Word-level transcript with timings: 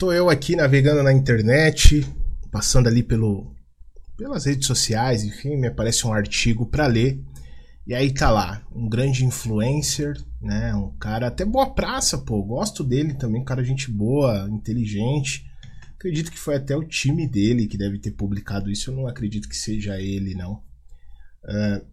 tô 0.00 0.10
eu 0.14 0.30
aqui 0.30 0.56
navegando 0.56 1.02
na 1.02 1.12
internet, 1.12 2.06
passando 2.50 2.88
ali 2.88 3.02
pelo, 3.02 3.54
pelas 4.16 4.46
redes 4.46 4.66
sociais, 4.66 5.22
enfim, 5.22 5.58
me 5.58 5.66
aparece 5.66 6.06
um 6.06 6.12
artigo 6.14 6.64
para 6.64 6.86
ler. 6.86 7.22
E 7.86 7.94
aí 7.94 8.10
tá 8.10 8.30
lá, 8.30 8.66
um 8.74 8.88
grande 8.88 9.26
influencer, 9.26 10.16
né? 10.40 10.74
Um 10.74 10.96
cara 10.96 11.26
até 11.26 11.44
boa 11.44 11.74
praça, 11.74 12.16
pô. 12.16 12.42
Gosto 12.42 12.82
dele 12.82 13.12
também, 13.12 13.42
um 13.42 13.44
cara 13.44 13.62
gente 13.62 13.90
boa, 13.90 14.48
inteligente. 14.50 15.44
Acredito 15.96 16.32
que 16.32 16.38
foi 16.38 16.56
até 16.56 16.74
o 16.74 16.82
time 16.82 17.28
dele 17.28 17.66
que 17.66 17.76
deve 17.76 17.98
ter 17.98 18.12
publicado 18.12 18.70
isso. 18.70 18.90
Eu 18.90 18.96
não 18.96 19.06
acredito 19.06 19.50
que 19.50 19.56
seja 19.56 20.00
ele, 20.00 20.34
não. 20.34 20.62
Uh, 21.44 21.86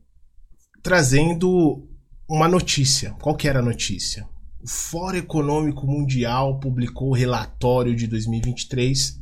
trazendo 0.81 1.85
uma 2.29 2.47
notícia. 2.47 3.11
Qual 3.19 3.35
que 3.35 3.49
era 3.49 3.59
a 3.59 3.63
notícia? 3.63 4.25
O 4.67 4.69
Fórum 4.69 5.15
Econômico 5.15 5.87
Mundial 5.87 6.59
publicou 6.59 7.11
o 7.11 7.15
relatório 7.15 7.95
de 7.95 8.05
2023 8.05 9.17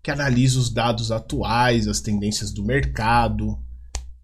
que 0.00 0.12
analisa 0.12 0.60
os 0.60 0.70
dados 0.70 1.10
atuais, 1.10 1.88
as 1.88 2.00
tendências 2.00 2.52
do 2.52 2.64
mercado 2.64 3.58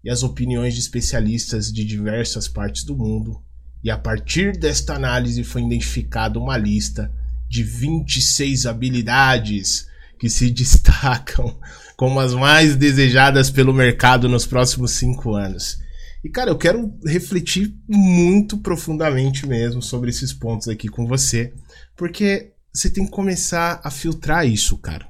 e 0.01 0.09
as 0.09 0.23
opiniões 0.23 0.73
de 0.73 0.79
especialistas 0.79 1.69
de 1.69 1.83
diversas 1.83 2.47
partes 2.47 2.85
do 2.85 2.95
mundo. 2.95 3.43
E 3.83 3.91
a 3.91 3.97
partir 3.97 4.57
desta 4.57 4.95
análise 4.95 5.43
foi 5.43 5.63
identificada 5.63 6.39
uma 6.39 6.55
lista 6.55 7.11
de 7.49 7.61
26 7.61 8.65
habilidades 8.65 9.89
que 10.17 10.29
se 10.29 10.47
destacam 10.49 11.59
como 11.97 12.21
as 12.21 12.33
mais 12.33 12.77
desejadas 12.77 13.51
pelo 13.51 13.73
mercado 13.73 14.29
nos 14.29 14.45
próximos 14.45 14.91
cinco 14.91 15.35
anos. 15.35 15.82
E, 16.23 16.29
cara, 16.29 16.49
eu 16.49 16.57
quero 16.57 16.97
refletir 17.05 17.75
muito 17.87 18.57
profundamente 18.57 19.45
mesmo 19.45 19.81
sobre 19.81 20.09
esses 20.09 20.31
pontos 20.31 20.69
aqui 20.69 20.87
com 20.87 21.05
você, 21.05 21.53
porque 21.97 22.53
você 22.73 22.89
tem 22.89 23.05
que 23.05 23.11
começar 23.11 23.81
a 23.83 23.91
filtrar 23.91 24.47
isso, 24.47 24.77
cara. 24.77 25.07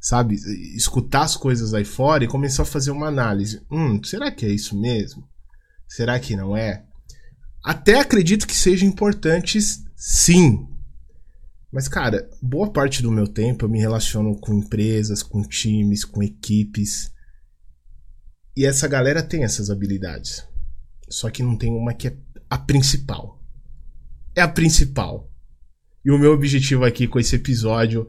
Sabe? 0.00 0.34
Escutar 0.74 1.22
as 1.22 1.36
coisas 1.36 1.72
aí 1.72 1.84
fora 1.84 2.24
e 2.24 2.28
começar 2.28 2.62
a 2.62 2.66
fazer 2.66 2.90
uma 2.90 3.06
análise. 3.06 3.62
Hum, 3.70 4.02
será 4.02 4.30
que 4.30 4.44
é 4.44 4.48
isso 4.48 4.78
mesmo? 4.78 5.28
Será 5.86 6.18
que 6.18 6.34
não 6.34 6.56
é? 6.56 6.84
Até 7.62 8.00
acredito 8.00 8.46
que 8.46 8.56
sejam 8.56 8.88
importantes, 8.88 9.84
sim. 9.94 10.66
Mas, 11.70 11.86
cara, 11.86 12.28
boa 12.42 12.72
parte 12.72 13.02
do 13.02 13.12
meu 13.12 13.28
tempo 13.28 13.64
eu 13.64 13.68
me 13.68 13.78
relaciono 13.78 14.36
com 14.36 14.54
empresas, 14.54 15.22
com 15.22 15.42
times, 15.42 16.04
com 16.04 16.22
equipes. 16.22 17.12
E 18.56 18.64
essa 18.64 18.88
galera 18.88 19.22
tem 19.22 19.44
essas 19.44 19.70
habilidades. 19.70 20.44
Só 21.08 21.30
que 21.30 21.42
não 21.42 21.56
tem 21.56 21.72
uma 21.72 21.94
que 21.94 22.08
é 22.08 22.16
a 22.48 22.58
principal. 22.58 23.40
É 24.34 24.40
a 24.40 24.48
principal. 24.48 25.30
E 26.04 26.10
o 26.10 26.18
meu 26.18 26.32
objetivo 26.32 26.84
aqui 26.84 27.06
com 27.06 27.18
esse 27.18 27.36
episódio 27.36 28.08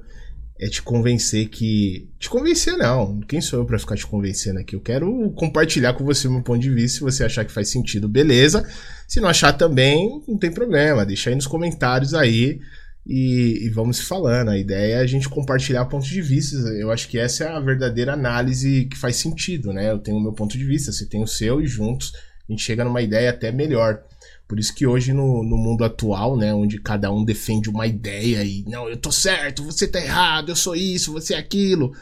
é 0.59 0.67
te 0.67 0.81
convencer 0.81 1.50
que. 1.50 2.09
Te 2.19 2.30
convencer, 2.30 2.78
não. 2.78 3.19
Quem 3.22 3.42
sou 3.42 3.59
eu 3.59 3.66
para 3.66 3.80
ficar 3.80 3.95
te 3.95 4.06
convencendo 4.06 4.59
aqui? 4.59 4.75
Eu 4.75 4.81
quero 4.81 5.31
compartilhar 5.31 5.94
com 5.94 6.06
você 6.06 6.28
o 6.28 6.31
meu 6.31 6.44
ponto 6.44 6.59
de 6.59 6.69
vista. 6.69 7.00
Se 7.00 7.03
você 7.03 7.23
achar 7.23 7.44
que 7.44 7.52
faz 7.52 7.69
sentido, 7.69 8.08
beleza. 8.08 8.67
Se 9.08 9.19
não 9.19 9.28
achar 9.28 9.53
também, 9.53 10.23
não 10.28 10.38
tem 10.38 10.52
problema. 10.52 11.06
Deixa 11.06 11.30
aí 11.31 11.36
nos 11.36 11.47
comentários 11.47 12.14
aí 12.14 12.59
e, 13.05 13.66
e, 13.66 13.69
vamos 13.69 13.99
falando. 13.99 14.49
A 14.49 14.57
ideia 14.57 14.95
é 14.95 14.99
a 14.99 15.07
gente 15.07 15.27
compartilhar 15.27 15.85
pontos 15.85 16.07
de 16.07 16.21
vista. 16.21 16.55
Eu 16.69 16.91
acho 16.91 17.07
que 17.07 17.17
essa 17.17 17.45
é 17.45 17.47
a 17.47 17.59
verdadeira 17.59 18.13
análise 18.13 18.85
que 18.85 18.97
faz 18.97 19.16
sentido, 19.16 19.73
né? 19.73 19.91
Eu 19.91 19.99
tenho 19.99 20.17
o 20.17 20.21
meu 20.21 20.33
ponto 20.33 20.57
de 20.57 20.63
vista, 20.66 20.91
você 20.91 21.05
tem 21.05 21.22
o 21.22 21.27
seu 21.27 21.61
e 21.61 21.67
juntos 21.67 22.13
a 22.47 22.52
gente 22.52 22.63
chega 22.63 22.83
numa 22.83 23.02
ideia 23.02 23.29
até 23.29 23.52
melhor. 23.52 24.03
Por 24.47 24.59
isso 24.59 24.75
que 24.75 24.85
hoje 24.85 25.13
no, 25.13 25.44
no 25.44 25.57
mundo 25.57 25.85
atual, 25.85 26.35
né, 26.35 26.53
onde 26.53 26.81
cada 26.81 27.11
um 27.11 27.23
defende 27.23 27.69
uma 27.69 27.88
ideia 27.88 28.44
e 28.44 28.63
não, 28.67 28.89
eu 28.89 28.97
tô 28.97 29.11
certo, 29.11 29.63
você 29.63 29.88
tá 29.88 29.99
errado, 29.99 30.49
eu 30.49 30.55
sou 30.55 30.75
isso, 30.75 31.13
você 31.13 31.33
é 31.33 31.38
aquilo, 31.38 31.94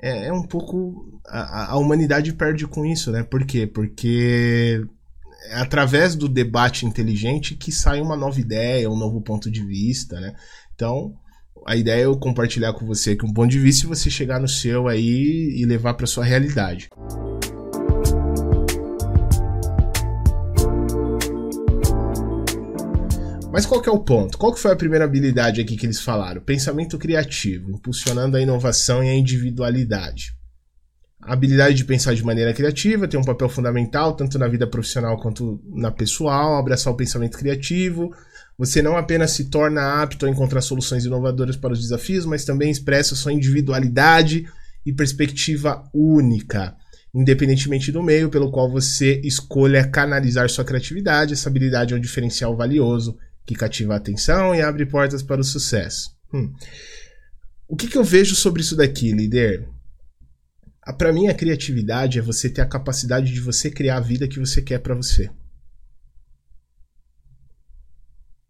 é, 0.00 0.28
é 0.28 0.32
um 0.32 0.42
pouco 0.42 1.20
a, 1.26 1.72
a 1.72 1.76
humanidade 1.76 2.32
perde 2.32 2.66
com 2.66 2.86
isso, 2.86 3.10
né? 3.12 3.22
Por 3.22 3.44
quê? 3.44 3.66
Porque 3.66 4.82
é 5.44 5.56
através 5.56 6.14
do 6.14 6.28
debate 6.28 6.86
inteligente 6.86 7.54
que 7.54 7.72
sai 7.72 8.00
uma 8.00 8.16
nova 8.16 8.40
ideia, 8.40 8.90
um 8.90 8.98
novo 8.98 9.20
ponto 9.20 9.50
de 9.50 9.64
vista, 9.64 10.20
né? 10.20 10.34
Então, 10.74 11.14
a 11.66 11.76
ideia 11.76 12.02
é 12.02 12.04
eu 12.04 12.18
compartilhar 12.18 12.72
com 12.72 12.86
você 12.86 13.12
aqui 13.12 13.24
um 13.24 13.32
ponto 13.32 13.50
de 13.50 13.58
vista 13.58 13.84
e 13.84 13.88
você 13.88 14.10
chegar 14.10 14.40
no 14.40 14.48
seu 14.48 14.88
aí 14.88 15.54
e 15.56 15.64
levar 15.64 15.94
para 15.94 16.06
sua 16.06 16.24
realidade. 16.24 16.88
Mas 23.52 23.66
qual 23.66 23.82
que 23.82 23.88
é 23.88 23.92
o 23.92 23.98
ponto? 23.98 24.38
Qual 24.38 24.54
que 24.54 24.60
foi 24.60 24.72
a 24.72 24.76
primeira 24.76 25.04
habilidade 25.04 25.60
aqui 25.60 25.76
que 25.76 25.84
eles 25.84 26.00
falaram? 26.00 26.40
Pensamento 26.40 26.96
criativo, 26.96 27.70
impulsionando 27.70 28.36
a 28.36 28.40
inovação 28.40 29.02
e 29.02 29.08
a 29.08 29.14
individualidade. 29.14 30.39
A 31.22 31.34
habilidade 31.34 31.74
de 31.74 31.84
pensar 31.84 32.14
de 32.14 32.24
maneira 32.24 32.54
criativa 32.54 33.06
tem 33.06 33.20
um 33.20 33.24
papel 33.24 33.48
fundamental 33.48 34.14
tanto 34.14 34.38
na 34.38 34.48
vida 34.48 34.66
profissional 34.66 35.18
quanto 35.20 35.60
na 35.66 35.90
pessoal, 35.90 36.56
abraçar 36.56 36.92
o 36.92 36.96
pensamento 36.96 37.36
criativo. 37.36 38.10
Você 38.56 38.80
não 38.80 38.96
apenas 38.96 39.32
se 39.32 39.50
torna 39.50 40.02
apto 40.02 40.24
a 40.24 40.30
encontrar 40.30 40.62
soluções 40.62 41.04
inovadoras 41.04 41.56
para 41.56 41.72
os 41.72 41.80
desafios, 41.80 42.24
mas 42.24 42.44
também 42.44 42.70
expressa 42.70 43.14
sua 43.14 43.32
individualidade 43.32 44.46
e 44.84 44.92
perspectiva 44.92 45.84
única, 45.92 46.74
independentemente 47.14 47.92
do 47.92 48.02
meio 48.02 48.30
pelo 48.30 48.50
qual 48.50 48.70
você 48.70 49.20
escolha 49.22 49.88
canalizar 49.88 50.48
sua 50.48 50.64
criatividade. 50.64 51.34
Essa 51.34 51.50
habilidade 51.50 51.92
é 51.92 51.96
um 51.96 52.00
diferencial 52.00 52.56
valioso 52.56 53.16
que 53.44 53.54
cativa 53.54 53.94
a 53.94 53.98
atenção 53.98 54.54
e 54.54 54.62
abre 54.62 54.86
portas 54.86 55.22
para 55.22 55.40
o 55.40 55.44
sucesso. 55.44 56.10
Hum. 56.32 56.50
O 57.68 57.76
que, 57.76 57.88
que 57.88 57.98
eu 57.98 58.04
vejo 58.04 58.34
sobre 58.34 58.62
isso 58.62 58.74
daqui, 58.74 59.12
líder? 59.12 59.68
Para 60.92 61.12
mim, 61.12 61.28
a 61.28 61.34
criatividade 61.34 62.18
é 62.18 62.22
você 62.22 62.48
ter 62.48 62.62
a 62.62 62.66
capacidade 62.66 63.32
de 63.32 63.40
você 63.40 63.70
criar 63.70 63.98
a 63.98 64.00
vida 64.00 64.28
que 64.28 64.38
você 64.38 64.62
quer 64.62 64.78
para 64.78 64.94
você. 64.94 65.30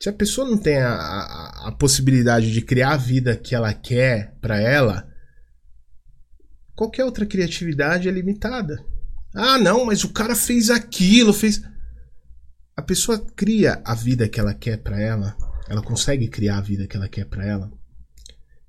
Se 0.02 0.08
a 0.08 0.12
pessoa 0.12 0.48
não 0.48 0.56
tem 0.56 0.78
a, 0.78 0.94
a, 0.94 1.68
a, 1.68 1.72
possibilidade 1.72 2.50
de 2.52 2.62
criar 2.62 2.94
a 2.94 2.96
vida 2.96 3.36
que 3.36 3.54
ela 3.54 3.74
quer 3.74 4.34
para 4.40 4.58
ela, 4.58 5.06
qualquer 6.74 7.04
outra 7.04 7.26
criatividade 7.26 8.08
é 8.08 8.10
limitada. 8.10 8.82
Ah, 9.34 9.58
não, 9.58 9.84
mas 9.84 10.02
o 10.02 10.12
cara 10.12 10.34
fez 10.34 10.70
aquilo, 10.70 11.34
fez. 11.34 11.60
A 12.74 12.80
pessoa 12.80 13.18
cria 13.36 13.82
a 13.84 13.94
vida 13.94 14.26
que 14.26 14.40
ela 14.40 14.54
quer 14.54 14.78
para 14.78 14.98
ela, 14.98 15.36
ela 15.68 15.82
consegue 15.82 16.28
criar 16.28 16.56
a 16.56 16.62
vida 16.62 16.86
que 16.86 16.96
ela 16.96 17.08
quer 17.08 17.26
para 17.26 17.44
ela. 17.44 17.70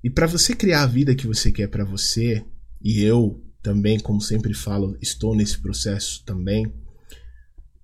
E 0.04 0.10
para 0.10 0.28
você 0.28 0.54
criar 0.54 0.84
a 0.84 0.88
vida 0.88 1.16
que 1.16 1.28
você 1.28 1.50
quer 1.50 1.68
para 1.68 1.86
você, 1.86 2.46
e 2.82 3.02
eu 3.04 3.42
também, 3.62 4.00
como 4.00 4.20
sempre 4.20 4.54
falo, 4.54 4.98
estou 5.02 5.36
nesse 5.36 5.60
processo 5.60 6.24
também. 6.26 6.74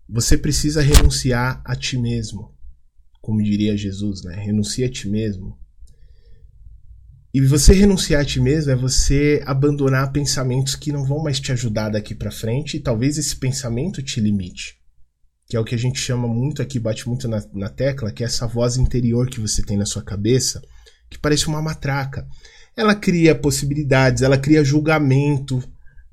Você 0.10 0.38
precisa 0.38 0.82
renunciar 0.82 1.62
a 1.66 1.76
ti 1.76 1.98
mesmo, 1.98 2.56
como 3.22 3.44
diria 3.44 3.78
Jesus, 3.78 4.24
né? 4.24 4.36
Renuncia 4.36 4.88
a 4.88 4.92
ti 4.92 5.08
mesmo. 5.08 5.58
E 7.34 7.42
você 7.42 7.74
renunciar 7.74 8.22
a 8.22 8.26
ti 8.26 8.40
mesmo 8.40 8.72
é 8.72 8.76
você 8.76 9.44
abandonar 9.46 10.12
pensamentos 10.12 10.76
que 10.76 10.92
não 10.92 11.06
vão 11.06 11.22
mais 11.22 11.40
te 11.40 11.52
ajudar 11.52 11.90
daqui 11.90 12.16
para 12.16 12.32
frente 12.32 12.78
e 12.78 12.80
talvez 12.80 13.18
esse 13.18 13.36
pensamento 13.36 14.02
te 14.02 14.20
limite. 14.20 14.78
Que 15.46 15.56
é 15.56 15.60
o 15.60 15.64
que 15.64 15.76
a 15.76 15.78
gente 15.78 16.00
chama 16.00 16.28
muito 16.28 16.62
aqui, 16.62 16.80
bate 16.80 17.08
muito 17.08 17.28
na, 17.28 17.46
na 17.54 17.70
tecla, 17.70 18.12
que 18.12 18.24
é 18.24 18.26
essa 18.26 18.48
voz 18.48 18.78
interior 18.78 19.30
que 19.30 19.40
você 19.40 19.62
tem 19.62 19.78
na 19.78 19.86
sua 19.86 20.02
cabeça, 20.02 20.62
que 21.10 21.20
parece 21.20 21.48
uma 21.48 21.62
matraca 21.62 22.28
ela 22.78 22.94
cria 22.94 23.34
possibilidades, 23.34 24.22
ela 24.22 24.38
cria 24.38 24.64
julgamento 24.64 25.64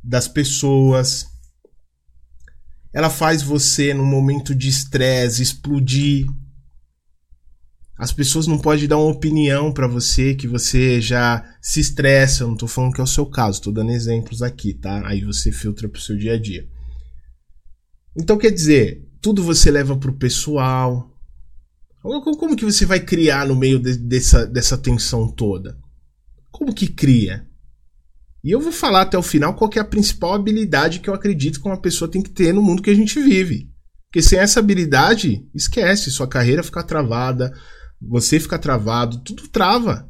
das 0.02 0.26
pessoas. 0.26 1.26
Ela 2.90 3.10
faz 3.10 3.42
você, 3.42 3.92
num 3.92 4.06
momento 4.06 4.54
de 4.54 4.70
estresse, 4.70 5.42
explodir. 5.42 6.26
As 7.98 8.12
pessoas 8.12 8.46
não 8.46 8.58
podem 8.58 8.88
dar 8.88 8.96
uma 8.96 9.12
opinião 9.12 9.70
para 9.70 9.86
você 9.86 10.34
que 10.34 10.48
você 10.48 11.02
já 11.02 11.44
se 11.60 11.80
estressa. 11.80 12.44
Eu 12.44 12.48
não 12.48 12.56
tô 12.56 12.66
falando 12.66 12.94
que 12.94 13.00
é 13.00 13.04
o 13.04 13.06
seu 13.06 13.26
caso, 13.26 13.60
tô 13.60 13.70
dando 13.70 13.92
exemplos 13.92 14.40
aqui, 14.40 14.72
tá? 14.72 15.06
Aí 15.06 15.22
você 15.22 15.52
filtra 15.52 15.86
pro 15.86 16.00
seu 16.00 16.16
dia 16.16 16.32
a 16.32 16.40
dia. 16.40 16.66
Então 18.16 18.38
quer 18.38 18.50
dizer, 18.50 19.06
tudo 19.20 19.42
você 19.42 19.70
leva 19.70 19.96
pro 19.98 20.14
pessoal. 20.14 21.10
Como 22.00 22.56
que 22.56 22.64
você 22.64 22.86
vai 22.86 23.00
criar 23.00 23.46
no 23.46 23.54
meio 23.54 23.78
de, 23.78 23.96
dessa, 23.98 24.46
dessa 24.46 24.78
tensão 24.78 25.28
toda? 25.28 25.83
Como 26.54 26.72
que 26.72 26.86
cria? 26.86 27.48
E 28.44 28.52
eu 28.52 28.60
vou 28.60 28.70
falar 28.70 29.00
até 29.00 29.18
o 29.18 29.22
final 29.22 29.56
qual 29.56 29.68
é 29.74 29.80
a 29.80 29.84
principal 29.84 30.34
habilidade 30.34 31.00
que 31.00 31.10
eu 31.10 31.14
acredito 31.14 31.60
que 31.60 31.66
uma 31.66 31.80
pessoa 31.80 32.08
tem 32.08 32.22
que 32.22 32.30
ter 32.30 32.54
no 32.54 32.62
mundo 32.62 32.80
que 32.80 32.90
a 32.90 32.94
gente 32.94 33.20
vive. 33.20 33.68
Porque 34.06 34.22
sem 34.22 34.38
essa 34.38 34.60
habilidade, 34.60 35.44
esquece, 35.52 36.12
sua 36.12 36.28
carreira 36.28 36.62
fica 36.62 36.84
travada, 36.84 37.52
você 38.00 38.38
fica 38.38 38.56
travado, 38.56 39.18
tudo 39.18 39.48
trava. 39.48 40.08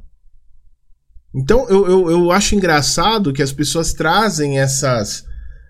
Então 1.35 1.67
eu, 1.71 1.89
eu, 1.89 2.11
eu 2.11 2.31
acho 2.31 2.55
engraçado 2.55 3.33
que 3.33 3.43
as 3.43 3.53
pessoas 3.53 3.95
trazem 3.95 4.59
essas. 4.59 5.25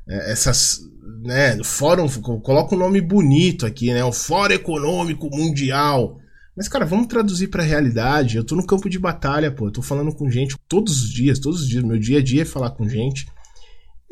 Eh, 0.08 0.32
essas 0.32 0.80
né, 1.22 1.62
fórum, 1.62 2.08
coloca 2.40 2.74
um 2.74 2.78
nome 2.78 3.00
bonito 3.00 3.64
aqui, 3.64 3.92
né? 3.92 4.04
O 4.04 4.12
Fórum 4.12 4.54
Econômico 4.54 5.30
Mundial 5.30 6.18
Mas, 6.56 6.68
cara, 6.68 6.84
vamos 6.84 7.08
traduzir 7.08 7.48
pra 7.48 7.62
realidade. 7.62 8.36
Eu 8.36 8.44
tô 8.44 8.54
no 8.54 8.66
campo 8.66 8.88
de 8.88 8.98
batalha, 8.98 9.50
pô. 9.50 9.66
Eu 9.66 9.72
tô 9.72 9.82
falando 9.82 10.14
com 10.14 10.30
gente 10.30 10.56
todos 10.68 11.02
os 11.02 11.10
dias, 11.10 11.38
todos 11.38 11.62
os 11.62 11.68
dias. 11.68 11.82
Meu 11.82 11.98
dia 11.98 12.18
a 12.18 12.22
dia 12.22 12.42
é 12.42 12.46
falar 12.46 12.70
com 12.70 12.88
gente. 12.88 13.26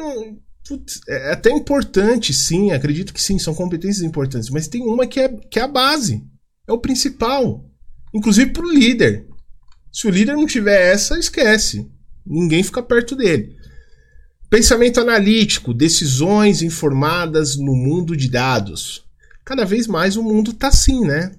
Hum, 0.00 0.38
putz, 0.66 1.00
é 1.08 1.32
até 1.32 1.50
importante, 1.50 2.34
sim. 2.34 2.72
Acredito 2.72 3.14
que 3.14 3.22
sim, 3.22 3.38
são 3.38 3.54
competências 3.54 4.04
importantes. 4.04 4.50
Mas 4.50 4.66
tem 4.66 4.82
uma 4.82 5.06
que 5.06 5.20
é, 5.20 5.28
que 5.28 5.58
é 5.60 5.62
a 5.62 5.68
base. 5.68 6.24
É 6.66 6.72
o 6.72 6.80
principal. 6.80 7.64
Inclusive 8.12 8.50
pro 8.50 8.70
líder. 8.70 9.26
Se 9.92 10.08
o 10.08 10.10
líder 10.10 10.34
não 10.34 10.46
tiver 10.46 10.92
essa, 10.92 11.18
esquece. 11.18 11.88
Ninguém 12.26 12.62
fica 12.62 12.82
perto 12.82 13.14
dele. 13.14 13.56
Pensamento 14.50 15.00
analítico, 15.00 15.72
decisões 15.72 16.60
informadas 16.60 17.56
no 17.56 17.74
mundo 17.74 18.16
de 18.16 18.28
dados. 18.28 19.04
Cada 19.44 19.64
vez 19.64 19.86
mais 19.86 20.16
o 20.16 20.22
mundo 20.22 20.52
tá 20.52 20.68
assim, 20.68 21.00
né? 21.06 21.32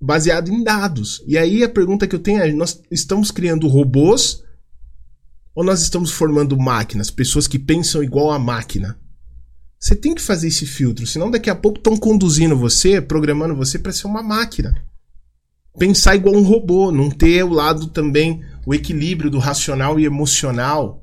Baseado 0.00 0.50
em 0.50 0.62
dados. 0.62 1.22
E 1.26 1.36
aí 1.36 1.62
a 1.62 1.68
pergunta 1.68 2.06
que 2.06 2.14
eu 2.14 2.20
tenho 2.20 2.40
é: 2.40 2.52
nós 2.52 2.80
estamos 2.90 3.30
criando 3.30 3.68
robôs 3.68 4.42
ou 5.54 5.64
nós 5.64 5.82
estamos 5.82 6.10
formando 6.10 6.58
máquinas, 6.58 7.10
pessoas 7.10 7.46
que 7.46 7.58
pensam 7.58 8.02
igual 8.02 8.30
a 8.30 8.38
máquina? 8.38 8.98
Você 9.78 9.96
tem 9.96 10.14
que 10.14 10.22
fazer 10.22 10.48
esse 10.48 10.66
filtro, 10.66 11.06
senão 11.06 11.30
daqui 11.30 11.48
a 11.48 11.54
pouco 11.54 11.78
estão 11.78 11.96
conduzindo 11.96 12.56
você, 12.56 13.00
programando 13.00 13.56
você 13.56 13.78
para 13.78 13.92
ser 13.92 14.06
uma 14.06 14.22
máquina. 14.22 14.74
Pensar 15.78 16.16
igual 16.16 16.34
um 16.34 16.42
robô, 16.42 16.92
não 16.92 17.10
ter 17.10 17.42
o 17.44 17.52
lado 17.52 17.86
também, 17.88 18.44
o 18.66 18.74
equilíbrio 18.74 19.30
do 19.30 19.38
racional 19.38 19.98
e 19.98 20.04
emocional. 20.04 21.02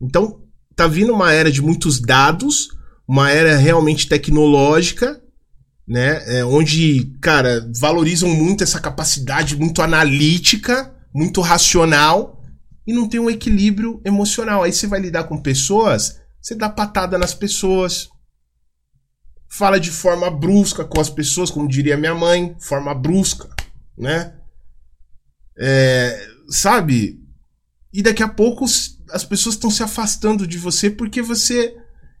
Então, 0.00 0.40
tá 0.74 0.86
vindo 0.86 1.12
uma 1.12 1.32
era 1.32 1.50
de 1.50 1.60
muitos 1.60 2.00
dados, 2.00 2.68
uma 3.06 3.30
era 3.30 3.56
realmente 3.56 4.08
tecnológica, 4.08 5.22
né? 5.86 6.38
É, 6.38 6.44
onde, 6.44 7.16
cara, 7.20 7.70
valorizam 7.78 8.28
muito 8.28 8.64
essa 8.64 8.80
capacidade 8.80 9.56
muito 9.56 9.82
analítica, 9.82 10.94
muito 11.14 11.40
racional, 11.40 12.42
e 12.86 12.92
não 12.92 13.08
tem 13.08 13.20
um 13.20 13.30
equilíbrio 13.30 14.00
emocional. 14.04 14.62
Aí 14.62 14.72
você 14.72 14.86
vai 14.86 15.00
lidar 15.00 15.24
com 15.24 15.40
pessoas, 15.40 16.20
você 16.40 16.54
dá 16.54 16.68
patada 16.68 17.18
nas 17.18 17.34
pessoas, 17.34 18.08
fala 19.48 19.78
de 19.78 19.90
forma 19.90 20.30
brusca 20.30 20.84
com 20.84 21.00
as 21.00 21.10
pessoas, 21.10 21.50
como 21.50 21.68
diria 21.68 21.96
minha 21.96 22.14
mãe, 22.14 22.56
forma 22.60 22.94
brusca, 22.94 23.48
né? 23.96 24.34
É, 25.58 26.28
sabe? 26.48 27.20
E 27.92 28.02
daqui 28.02 28.22
a 28.22 28.28
pouco 28.28 28.64
as 28.64 29.24
pessoas 29.24 29.54
estão 29.54 29.70
se 29.70 29.82
afastando 29.82 30.46
de 30.46 30.58
você 30.58 30.90
porque 30.90 31.22
você 31.22 31.74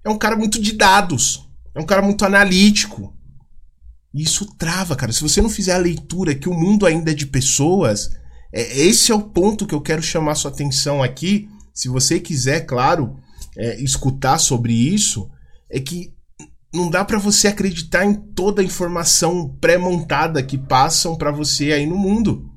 é 0.04 0.08
um 0.08 0.18
cara 0.18 0.36
muito 0.36 0.60
de 0.60 0.72
dados, 0.72 1.48
é 1.74 1.80
um 1.80 1.86
cara 1.86 2.00
muito 2.00 2.24
analítico. 2.24 3.15
E 4.16 4.22
isso 4.22 4.46
trava, 4.56 4.96
cara. 4.96 5.12
Se 5.12 5.20
você 5.20 5.42
não 5.42 5.50
fizer 5.50 5.74
a 5.74 5.78
leitura 5.78 6.34
que 6.34 6.48
o 6.48 6.54
mundo 6.54 6.86
ainda 6.86 7.10
é 7.10 7.14
de 7.14 7.26
pessoas, 7.26 8.10
é, 8.50 8.78
esse 8.80 9.12
é 9.12 9.14
o 9.14 9.20
ponto 9.20 9.66
que 9.66 9.74
eu 9.74 9.80
quero 9.82 10.00
chamar 10.00 10.36
sua 10.36 10.50
atenção 10.50 11.02
aqui. 11.02 11.50
Se 11.74 11.86
você 11.86 12.18
quiser, 12.18 12.60
claro, 12.60 13.14
é, 13.54 13.78
escutar 13.82 14.38
sobre 14.38 14.72
isso, 14.72 15.28
é 15.70 15.78
que 15.78 16.14
não 16.72 16.88
dá 16.88 17.04
para 17.04 17.18
você 17.18 17.48
acreditar 17.48 18.06
em 18.06 18.14
toda 18.14 18.62
a 18.62 18.64
informação 18.64 19.54
pré-montada 19.60 20.42
que 20.42 20.56
passam 20.56 21.14
para 21.14 21.30
você 21.30 21.72
aí 21.72 21.84
no 21.84 21.98
mundo. 21.98 22.50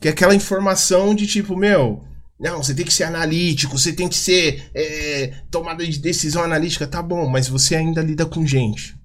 Que 0.00 0.08
é 0.08 0.12
aquela 0.12 0.34
informação 0.34 1.14
de 1.14 1.26
tipo, 1.26 1.54
meu, 1.54 2.06
não, 2.40 2.62
você 2.62 2.74
tem 2.74 2.86
que 2.86 2.94
ser 2.94 3.04
analítico, 3.04 3.78
você 3.78 3.92
tem 3.92 4.08
que 4.08 4.16
ser 4.16 4.70
é, 4.74 5.42
tomada 5.50 5.86
de 5.86 5.98
decisão 5.98 6.42
analítica, 6.42 6.86
tá 6.86 7.02
bom, 7.02 7.28
mas 7.28 7.48
você 7.48 7.76
ainda 7.76 8.00
lida 8.00 8.24
com 8.24 8.46
gente. 8.46 9.01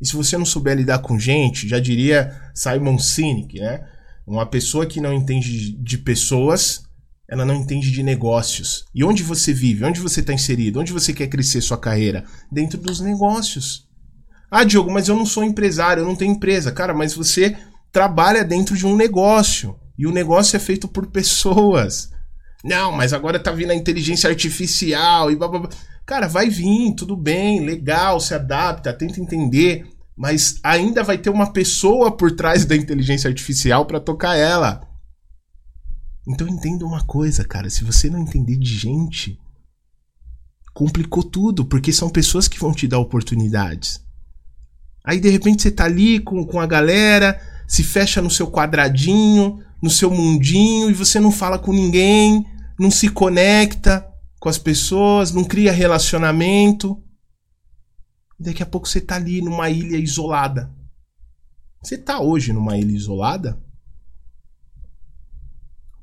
E 0.00 0.06
se 0.06 0.14
você 0.14 0.36
não 0.38 0.46
souber 0.46 0.76
lidar 0.76 1.00
com 1.00 1.18
gente, 1.18 1.68
já 1.68 1.78
diria 1.78 2.34
Simon 2.54 2.98
Sinek, 2.98 3.60
né? 3.60 3.86
Uma 4.26 4.46
pessoa 4.46 4.86
que 4.86 5.00
não 5.00 5.12
entende 5.12 5.72
de 5.72 5.98
pessoas 5.98 6.82
ela 7.30 7.44
não 7.44 7.54
entende 7.54 7.92
de 7.92 8.02
negócios. 8.02 8.84
E 8.92 9.04
onde 9.04 9.22
você 9.22 9.52
vive? 9.52 9.84
Onde 9.84 10.00
você 10.00 10.18
está 10.18 10.32
inserido? 10.32 10.80
Onde 10.80 10.92
você 10.92 11.12
quer 11.12 11.28
crescer 11.28 11.60
sua 11.60 11.78
carreira? 11.78 12.24
Dentro 12.50 12.76
dos 12.76 13.00
negócios. 13.00 13.88
Ah, 14.50 14.64
Diogo, 14.64 14.90
mas 14.90 15.06
eu 15.06 15.14
não 15.14 15.24
sou 15.24 15.44
empresário, 15.44 16.00
eu 16.00 16.06
não 16.06 16.16
tenho 16.16 16.32
empresa. 16.32 16.72
Cara, 16.72 16.92
mas 16.92 17.14
você 17.14 17.56
trabalha 17.92 18.42
dentro 18.42 18.76
de 18.76 18.84
um 18.84 18.96
negócio. 18.96 19.78
E 19.96 20.08
o 20.08 20.10
negócio 20.10 20.56
é 20.56 20.58
feito 20.58 20.88
por 20.88 21.06
pessoas. 21.06 22.10
Não, 22.64 22.90
mas 22.90 23.12
agora 23.12 23.38
tá 23.38 23.52
vindo 23.52 23.70
a 23.70 23.76
inteligência 23.76 24.28
artificial 24.28 25.30
e 25.30 25.36
blá, 25.36 25.46
blá, 25.46 25.60
blá. 25.60 25.70
Cara, 26.10 26.26
vai 26.26 26.50
vir, 26.50 26.92
tudo 26.96 27.16
bem, 27.16 27.64
legal, 27.64 28.18
se 28.18 28.34
adapta, 28.34 28.92
tenta 28.92 29.20
entender. 29.20 29.86
Mas 30.16 30.58
ainda 30.60 31.04
vai 31.04 31.16
ter 31.16 31.30
uma 31.30 31.52
pessoa 31.52 32.10
por 32.10 32.32
trás 32.32 32.64
da 32.64 32.74
inteligência 32.74 33.28
artificial 33.28 33.86
para 33.86 34.00
tocar 34.00 34.34
ela. 34.34 34.80
Então 36.26 36.48
entenda 36.48 36.84
uma 36.84 37.04
coisa, 37.04 37.44
cara, 37.44 37.70
se 37.70 37.84
você 37.84 38.10
não 38.10 38.18
entender 38.18 38.56
de 38.56 38.76
gente, 38.76 39.38
complicou 40.74 41.22
tudo, 41.22 41.64
porque 41.64 41.92
são 41.92 42.10
pessoas 42.10 42.48
que 42.48 42.58
vão 42.58 42.72
te 42.72 42.88
dar 42.88 42.98
oportunidades. 42.98 44.04
Aí 45.04 45.20
de 45.20 45.28
repente 45.28 45.62
você 45.62 45.70
tá 45.70 45.84
ali 45.84 46.18
com, 46.18 46.44
com 46.44 46.58
a 46.58 46.66
galera, 46.66 47.40
se 47.68 47.84
fecha 47.84 48.20
no 48.20 48.30
seu 48.30 48.50
quadradinho, 48.50 49.60
no 49.80 49.88
seu 49.88 50.10
mundinho, 50.10 50.90
e 50.90 50.92
você 50.92 51.20
não 51.20 51.30
fala 51.30 51.56
com 51.56 51.72
ninguém, 51.72 52.44
não 52.76 52.90
se 52.90 53.08
conecta 53.08 54.09
com 54.40 54.48
as 54.48 54.58
pessoas, 54.58 55.32
não 55.32 55.44
cria 55.44 55.70
relacionamento. 55.70 57.00
Daqui 58.38 58.62
a 58.62 58.66
pouco 58.66 58.88
você 58.88 59.00
tá 59.00 59.16
ali 59.16 59.42
numa 59.42 59.68
ilha 59.68 59.98
isolada. 59.98 60.74
Você 61.82 61.98
tá 61.98 62.20
hoje 62.20 62.52
numa 62.52 62.76
ilha 62.78 62.96
isolada? 62.96 63.62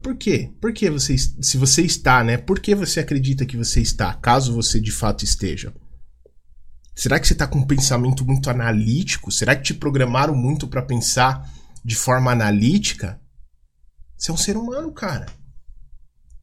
Por 0.01 0.15
quê? 0.15 0.53
Por 0.61 0.71
que 0.71 0.89
você, 0.89 1.17
se 1.17 1.57
você 1.57 1.81
está, 1.81 2.23
né? 2.23 2.37
Por 2.37 2.59
que 2.59 2.75
você 2.75 2.99
acredita 2.99 3.45
que 3.45 3.57
você 3.57 3.81
está, 3.81 4.13
caso 4.13 4.53
você 4.53 4.79
de 4.79 4.91
fato 4.91 5.25
esteja? 5.25 5.73
Será 6.95 7.19
que 7.19 7.27
você 7.27 7.33
está 7.33 7.47
com 7.47 7.59
um 7.59 7.65
pensamento 7.65 8.23
muito 8.23 8.49
analítico? 8.49 9.31
Será 9.31 9.55
que 9.55 9.63
te 9.63 9.73
programaram 9.73 10.35
muito 10.35 10.67
para 10.67 10.81
pensar 10.81 11.51
de 11.83 11.95
forma 11.95 12.31
analítica? 12.31 13.19
Você 14.15 14.29
é 14.29 14.33
um 14.33 14.37
ser 14.37 14.57
humano, 14.57 14.91
cara. 14.91 15.25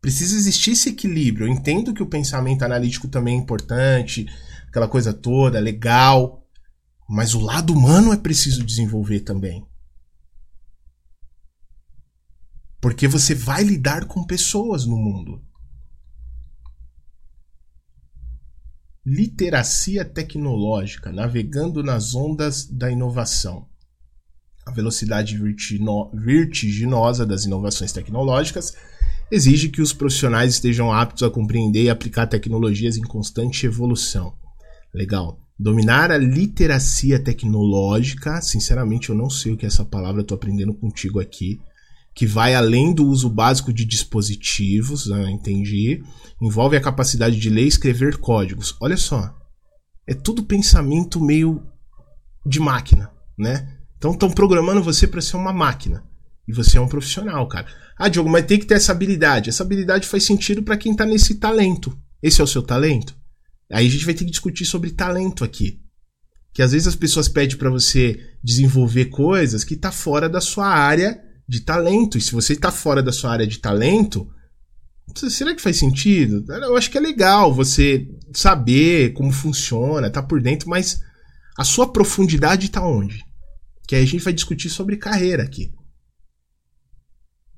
Precisa 0.04 0.36
existir 0.36 0.72
esse 0.72 0.90
equilíbrio. 0.90 1.46
Eu 1.46 1.50
entendo 1.50 1.94
que 1.94 2.02
o 2.02 2.06
pensamento 2.06 2.62
analítico 2.62 3.08
também 3.08 3.38
é 3.38 3.40
importante, 3.40 4.26
aquela 4.68 4.86
coisa 4.86 5.14
toda, 5.14 5.58
legal. 5.58 6.46
Mas 7.08 7.32
o 7.32 7.40
lado 7.40 7.72
humano 7.72 8.12
é 8.12 8.16
preciso 8.18 8.62
desenvolver 8.62 9.20
também. 9.20 9.66
Porque 12.82 13.08
você 13.08 13.34
vai 13.34 13.64
lidar 13.64 14.04
com 14.04 14.26
pessoas 14.26 14.84
no 14.84 14.94
mundo. 14.94 15.42
Literacia 19.06 20.04
tecnológica, 20.04 21.10
navegando 21.10 21.82
nas 21.82 22.14
ondas 22.14 22.66
da 22.66 22.90
inovação. 22.90 23.70
A 24.66 24.70
velocidade 24.70 25.38
vertiginosa 26.12 27.24
das 27.24 27.46
inovações 27.46 27.90
tecnológicas 27.90 28.74
exige 29.30 29.68
que 29.68 29.82
os 29.82 29.92
profissionais 29.92 30.54
estejam 30.54 30.92
aptos 30.92 31.22
a 31.22 31.30
compreender 31.30 31.84
e 31.84 31.90
aplicar 31.90 32.26
tecnologias 32.26 32.96
em 32.96 33.02
constante 33.02 33.66
evolução. 33.66 34.34
Legal. 34.92 35.40
Dominar 35.58 36.10
a 36.10 36.18
literacia 36.18 37.18
tecnológica, 37.18 38.40
sinceramente 38.40 39.10
eu 39.10 39.14
não 39.14 39.30
sei 39.30 39.52
o 39.52 39.56
que 39.56 39.64
é 39.64 39.68
essa 39.68 39.84
palavra, 39.84 40.22
estou 40.22 40.36
aprendendo 40.36 40.74
contigo 40.74 41.20
aqui 41.20 41.58
que 42.14 42.26
vai 42.26 42.54
além 42.54 42.94
do 42.94 43.06
uso 43.06 43.28
básico 43.28 43.72
de 43.72 43.84
dispositivos, 43.84 45.06
né, 45.06 45.30
entendi. 45.30 46.02
Envolve 46.40 46.76
a 46.76 46.80
capacidade 46.80 47.36
de 47.36 47.50
ler 47.50 47.64
e 47.64 47.68
escrever 47.68 48.18
códigos. 48.18 48.76
Olha 48.80 48.96
só, 48.96 49.34
é 50.06 50.14
tudo 50.14 50.44
pensamento 50.44 51.20
meio 51.20 51.60
de 52.46 52.60
máquina, 52.60 53.10
né? 53.36 53.78
Então 53.96 54.12
estão 54.12 54.30
programando 54.30 54.82
você 54.82 55.08
para 55.08 55.20
ser 55.20 55.36
uma 55.36 55.52
máquina. 55.52 56.04
E 56.46 56.52
você 56.52 56.76
é 56.76 56.80
um 56.80 56.88
profissional, 56.88 57.46
cara. 57.48 57.66
Ah, 57.96 58.08
Diogo, 58.08 58.28
mas 58.28 58.46
tem 58.46 58.58
que 58.58 58.66
ter 58.66 58.74
essa 58.74 58.92
habilidade. 58.92 59.48
Essa 59.48 59.62
habilidade 59.62 60.06
faz 60.06 60.24
sentido 60.24 60.62
para 60.62 60.76
quem 60.76 60.94
tá 60.94 61.06
nesse 61.06 61.36
talento. 61.36 61.96
Esse 62.22 62.40
é 62.40 62.44
o 62.44 62.48
seu 62.48 62.62
talento? 62.62 63.16
Aí 63.72 63.86
a 63.86 63.90
gente 63.90 64.04
vai 64.04 64.14
ter 64.14 64.24
que 64.24 64.30
discutir 64.30 64.64
sobre 64.64 64.90
talento 64.90 65.44
aqui. 65.44 65.80
Que 66.52 66.62
às 66.62 66.72
vezes 66.72 66.86
as 66.86 66.94
pessoas 66.94 67.28
pedem 67.28 67.56
para 67.56 67.70
você 67.70 68.20
desenvolver 68.42 69.06
coisas 69.06 69.64
que 69.64 69.76
tá 69.76 69.90
fora 69.90 70.28
da 70.28 70.40
sua 70.40 70.66
área 70.66 71.20
de 71.48 71.60
talento. 71.60 72.18
E 72.18 72.20
se 72.20 72.32
você 72.32 72.52
está 72.52 72.70
fora 72.70 73.02
da 73.02 73.12
sua 73.12 73.32
área 73.32 73.46
de 73.46 73.58
talento, 73.58 74.28
será 75.14 75.54
que 75.54 75.62
faz 75.62 75.76
sentido? 75.76 76.44
Eu 76.52 76.76
acho 76.76 76.90
que 76.90 76.98
é 76.98 77.00
legal 77.00 77.52
você 77.52 78.08
saber 78.32 79.12
como 79.12 79.32
funciona, 79.32 80.10
tá 80.10 80.22
por 80.22 80.40
dentro, 80.40 80.68
mas 80.68 81.00
a 81.56 81.64
sua 81.64 81.92
profundidade 81.92 82.66
está 82.66 82.86
onde? 82.86 83.24
Que 83.86 83.96
aí 83.96 84.02
a 84.02 84.06
gente 84.06 84.24
vai 84.24 84.32
discutir 84.32 84.70
sobre 84.70 84.96
carreira 84.96 85.42
aqui. 85.42 85.70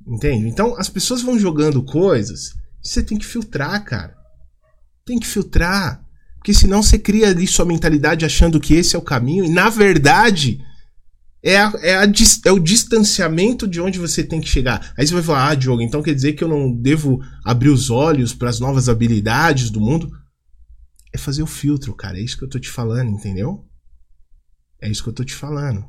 Entende? 0.07 0.47
Então 0.47 0.77
as 0.79 0.89
pessoas 0.89 1.23
vão 1.23 1.39
jogando 1.39 1.83
coisas, 1.83 2.55
você 2.83 3.03
tem 3.03 3.19
que 3.19 3.27
filtrar, 3.27 3.85
cara. 3.85 4.17
Tem 5.05 5.19
que 5.19 5.27
filtrar. 5.27 6.05
Porque 6.37 6.55
senão 6.55 6.83
você 6.83 6.99
cria 6.99 7.29
ali 7.29 7.47
sua 7.47 7.65
mentalidade 7.65 8.25
achando 8.25 8.61
que 8.61 8.75
esse 8.75 8.95
é 8.95 8.99
o 8.99 9.03
caminho, 9.03 9.45
e 9.45 9.51
na 9.51 9.69
verdade 9.69 10.61
É, 11.43 11.59
a, 11.59 11.73
é, 11.81 11.97
a, 11.97 12.05
é, 12.45 12.51
o 12.51 12.59
distanciamento 12.59 13.69
de 13.69 13.81
onde 13.81 14.01
você 14.01 14.25
tem 14.25 14.41
que 14.41 14.49
chegar. 14.49 14.93
Aí 14.97 15.07
você 15.07 15.15
vai 15.15 15.23
falar, 15.23 15.51
ah, 15.51 15.55
Diogo, 15.55 15.81
então 15.81 16.03
quer 16.03 16.13
dizer 16.13 16.33
que 16.33 16.43
eu 16.43 16.49
não 16.49 16.73
devo 16.73 17.21
abrir 17.45 17.69
os 17.69 17.89
olhos 17.89 18.35
para 18.35 18.49
as 18.49 18.59
novas 18.59 18.89
habilidades 18.89 19.71
do 19.71 19.81
mundo? 19.81 20.11
É 21.13 21.19
fazer 21.19 21.45
o 21.45 21.47
filtro, 21.47 21.95
cara. 21.95 22.19
É 22.19 22.21
isso 22.21 22.37
que 22.37 22.45
eu 22.45 22.49
tô 22.49 22.59
te 22.59 22.69
falando, 22.69 23.11
entendeu? 23.11 23.65
É 24.81 24.91
isso 24.91 25.05
que 25.05 25.09
eu 25.09 25.15
tô 25.15 25.23
te 25.23 25.35
falando. 25.35 25.85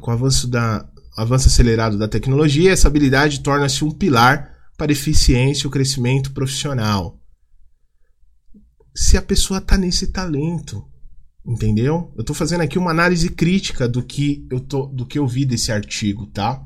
Com 0.00 0.10
o 0.12 0.14
avanço, 0.14 0.46
da, 0.46 0.88
avanço 1.16 1.48
acelerado 1.48 1.98
da 1.98 2.06
tecnologia, 2.06 2.72
essa 2.72 2.88
habilidade 2.88 3.40
torna-se 3.40 3.84
um 3.84 3.90
pilar 3.90 4.54
para 4.76 4.90
a 4.90 4.92
eficiência 4.92 5.64
e 5.64 5.68
o 5.68 5.70
crescimento 5.70 6.32
profissional. 6.32 7.18
Se 8.94 9.16
a 9.16 9.22
pessoa 9.22 9.60
tá 9.60 9.78
nesse 9.78 10.08
talento, 10.08 10.84
Entendeu? 11.46 12.12
Eu 12.16 12.24
tô 12.24 12.34
fazendo 12.34 12.62
aqui 12.62 12.76
uma 12.76 12.90
análise 12.90 13.28
crítica 13.28 13.88
do 13.88 14.02
que 14.02 14.44
eu 14.50 14.58
tô, 14.58 14.86
do 14.86 15.06
que 15.06 15.16
eu 15.16 15.28
vi 15.28 15.44
desse 15.44 15.70
artigo, 15.70 16.26
tá? 16.26 16.60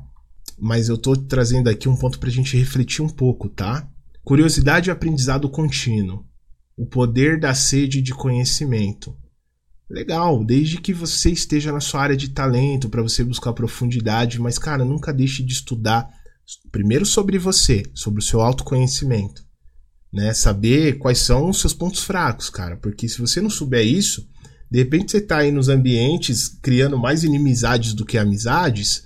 Mas 0.57 0.89
eu 0.89 0.97
tô 0.97 1.15
trazendo 1.15 1.69
aqui 1.69 1.87
um 1.87 1.95
ponto 1.95 2.19
pra 2.19 2.31
gente 2.31 2.57
refletir 2.57 3.03
um 3.03 3.09
pouco, 3.09 3.47
tá? 3.47 3.87
Curiosidade 4.23 4.89
e 4.89 4.91
aprendizado 4.91 5.47
contínuo. 5.49 6.25
O 6.75 6.87
poder 6.87 7.39
da 7.39 7.53
sede 7.53 8.01
de 8.01 8.11
conhecimento. 8.11 9.15
Legal, 9.91 10.43
desde 10.45 10.77
que 10.77 10.93
você 10.93 11.29
esteja 11.31 11.69
na 11.71 11.81
sua 11.81 12.01
área 12.01 12.15
de 12.15 12.29
talento 12.29 12.87
para 12.89 13.01
você 13.01 13.25
buscar 13.25 13.51
profundidade, 13.51 14.39
mas 14.39 14.57
cara, 14.57 14.85
nunca 14.85 15.11
deixe 15.11 15.43
de 15.43 15.51
estudar 15.51 16.09
primeiro 16.71 17.05
sobre 17.05 17.37
você, 17.37 17.83
sobre 17.93 18.21
o 18.21 18.23
seu 18.23 18.39
autoconhecimento, 18.39 19.43
né? 20.11 20.33
Saber 20.33 20.97
quais 20.97 21.17
são 21.19 21.49
os 21.49 21.59
seus 21.59 21.73
pontos 21.73 22.03
fracos, 22.03 22.49
cara, 22.49 22.77
porque 22.77 23.09
se 23.09 23.19
você 23.19 23.41
não 23.41 23.49
souber 23.49 23.85
isso, 23.85 24.25
de 24.71 24.79
repente 24.79 25.11
você 25.11 25.17
está 25.17 25.39
aí 25.39 25.51
nos 25.51 25.67
ambientes 25.67 26.47
criando 26.61 26.97
mais 26.97 27.25
inimizades 27.25 27.93
do 27.93 28.05
que 28.05 28.17
amizades 28.17 29.03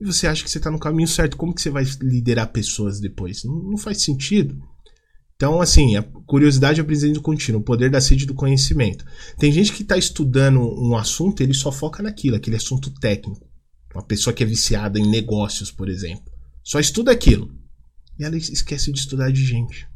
e 0.00 0.04
você 0.04 0.28
acha 0.28 0.44
que 0.44 0.50
você 0.50 0.58
está 0.58 0.70
no 0.70 0.78
caminho 0.78 1.08
certo. 1.08 1.36
Como 1.36 1.52
que 1.52 1.60
você 1.60 1.70
vai 1.70 1.84
liderar 2.00 2.52
pessoas 2.52 3.00
depois? 3.00 3.42
Não, 3.42 3.56
não 3.56 3.76
faz 3.76 4.02
sentido. 4.02 4.56
Então, 5.40 5.60
assim, 5.60 5.94
a 5.94 6.02
curiosidade 6.02 6.80
é 6.80 6.82
aprendizado 6.82 7.22
contínuo, 7.22 7.60
o 7.60 7.64
poder 7.64 7.88
da 7.88 8.00
sede 8.00 8.26
do 8.26 8.34
conhecimento. 8.34 9.04
Tem 9.38 9.52
gente 9.52 9.72
que 9.72 9.82
está 9.82 9.96
estudando 9.96 10.58
um 10.58 10.96
assunto, 10.96 11.40
ele 11.40 11.54
só 11.54 11.70
foca 11.70 12.02
naquilo, 12.02 12.34
aquele 12.34 12.56
assunto 12.56 12.90
técnico. 12.90 13.46
Uma 13.94 14.02
pessoa 14.02 14.34
que 14.34 14.42
é 14.42 14.46
viciada 14.46 14.98
em 14.98 15.08
negócios, 15.08 15.70
por 15.70 15.88
exemplo. 15.88 16.24
Só 16.64 16.80
estuda 16.80 17.12
aquilo. 17.12 17.54
E 18.18 18.24
ela 18.24 18.36
esquece 18.36 18.90
de 18.90 18.98
estudar 18.98 19.30
de 19.30 19.44
gente. 19.44 19.86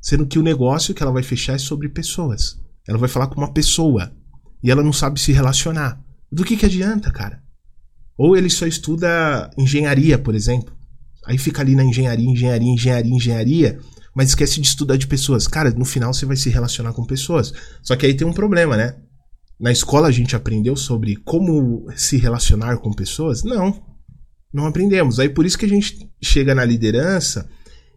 Sendo 0.00 0.26
que 0.26 0.38
o 0.38 0.42
negócio 0.42 0.94
que 0.94 1.02
ela 1.02 1.12
vai 1.12 1.22
fechar 1.22 1.52
é 1.52 1.58
sobre 1.58 1.90
pessoas. 1.90 2.58
Ela 2.88 2.96
vai 2.96 3.10
falar 3.10 3.26
com 3.26 3.38
uma 3.38 3.52
pessoa 3.52 4.10
e 4.62 4.70
ela 4.70 4.82
não 4.82 4.92
sabe 4.92 5.20
se 5.20 5.32
relacionar. 5.32 6.02
Do 6.32 6.44
que, 6.44 6.56
que 6.56 6.64
adianta, 6.64 7.10
cara? 7.10 7.42
Ou 8.16 8.34
ele 8.34 8.48
só 8.48 8.66
estuda 8.66 9.50
engenharia, 9.58 10.18
por 10.18 10.34
exemplo. 10.34 10.74
Aí 11.26 11.36
fica 11.36 11.60
ali 11.60 11.74
na 11.74 11.84
engenharia, 11.84 12.30
engenharia, 12.30 12.72
engenharia, 12.72 13.14
engenharia, 13.14 13.78
mas 14.16 14.30
esquece 14.30 14.62
de 14.62 14.66
estudar 14.66 14.96
de 14.96 15.06
pessoas. 15.06 15.46
Cara, 15.46 15.70
no 15.72 15.84
final 15.84 16.14
você 16.14 16.24
vai 16.24 16.36
se 16.36 16.48
relacionar 16.48 16.94
com 16.94 17.04
pessoas. 17.04 17.52
Só 17.82 17.94
que 17.94 18.06
aí 18.06 18.14
tem 18.14 18.26
um 18.26 18.32
problema, 18.32 18.74
né? 18.74 18.96
Na 19.60 19.70
escola 19.70 20.08
a 20.08 20.10
gente 20.10 20.34
aprendeu 20.34 20.74
sobre 20.74 21.16
como 21.16 21.86
se 21.94 22.16
relacionar 22.16 22.78
com 22.78 22.94
pessoas? 22.94 23.44
Não. 23.44 23.78
Não 24.50 24.64
aprendemos. 24.64 25.20
Aí 25.20 25.28
por 25.28 25.44
isso 25.44 25.58
que 25.58 25.66
a 25.66 25.68
gente 25.68 26.10
chega 26.18 26.54
na 26.54 26.64
liderança 26.64 27.46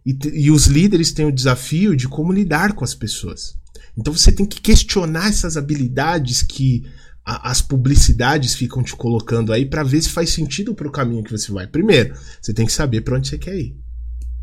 e, 0.04 0.14
e 0.34 0.50
os 0.50 0.66
líderes 0.66 1.10
têm 1.10 1.24
o 1.24 1.32
desafio 1.32 1.96
de 1.96 2.06
como 2.06 2.34
lidar 2.34 2.74
com 2.74 2.84
as 2.84 2.94
pessoas. 2.94 3.54
Então 3.96 4.12
você 4.12 4.30
tem 4.30 4.44
que 4.44 4.60
questionar 4.60 5.30
essas 5.30 5.56
habilidades 5.56 6.42
que 6.42 6.84
as 7.24 7.62
publicidades 7.62 8.54
ficam 8.54 8.82
te 8.82 8.94
colocando 8.94 9.54
aí 9.54 9.64
para 9.64 9.82
ver 9.82 10.02
se 10.02 10.10
faz 10.10 10.30
sentido 10.30 10.74
para 10.74 10.88
o 10.88 10.92
caminho 10.92 11.24
que 11.24 11.32
você 11.32 11.50
vai. 11.50 11.66
Primeiro, 11.66 12.14
você 12.42 12.52
tem 12.52 12.66
que 12.66 12.72
saber 12.72 13.00
para 13.00 13.16
onde 13.16 13.26
você 13.26 13.38
quer 13.38 13.56
ir. 13.58 13.74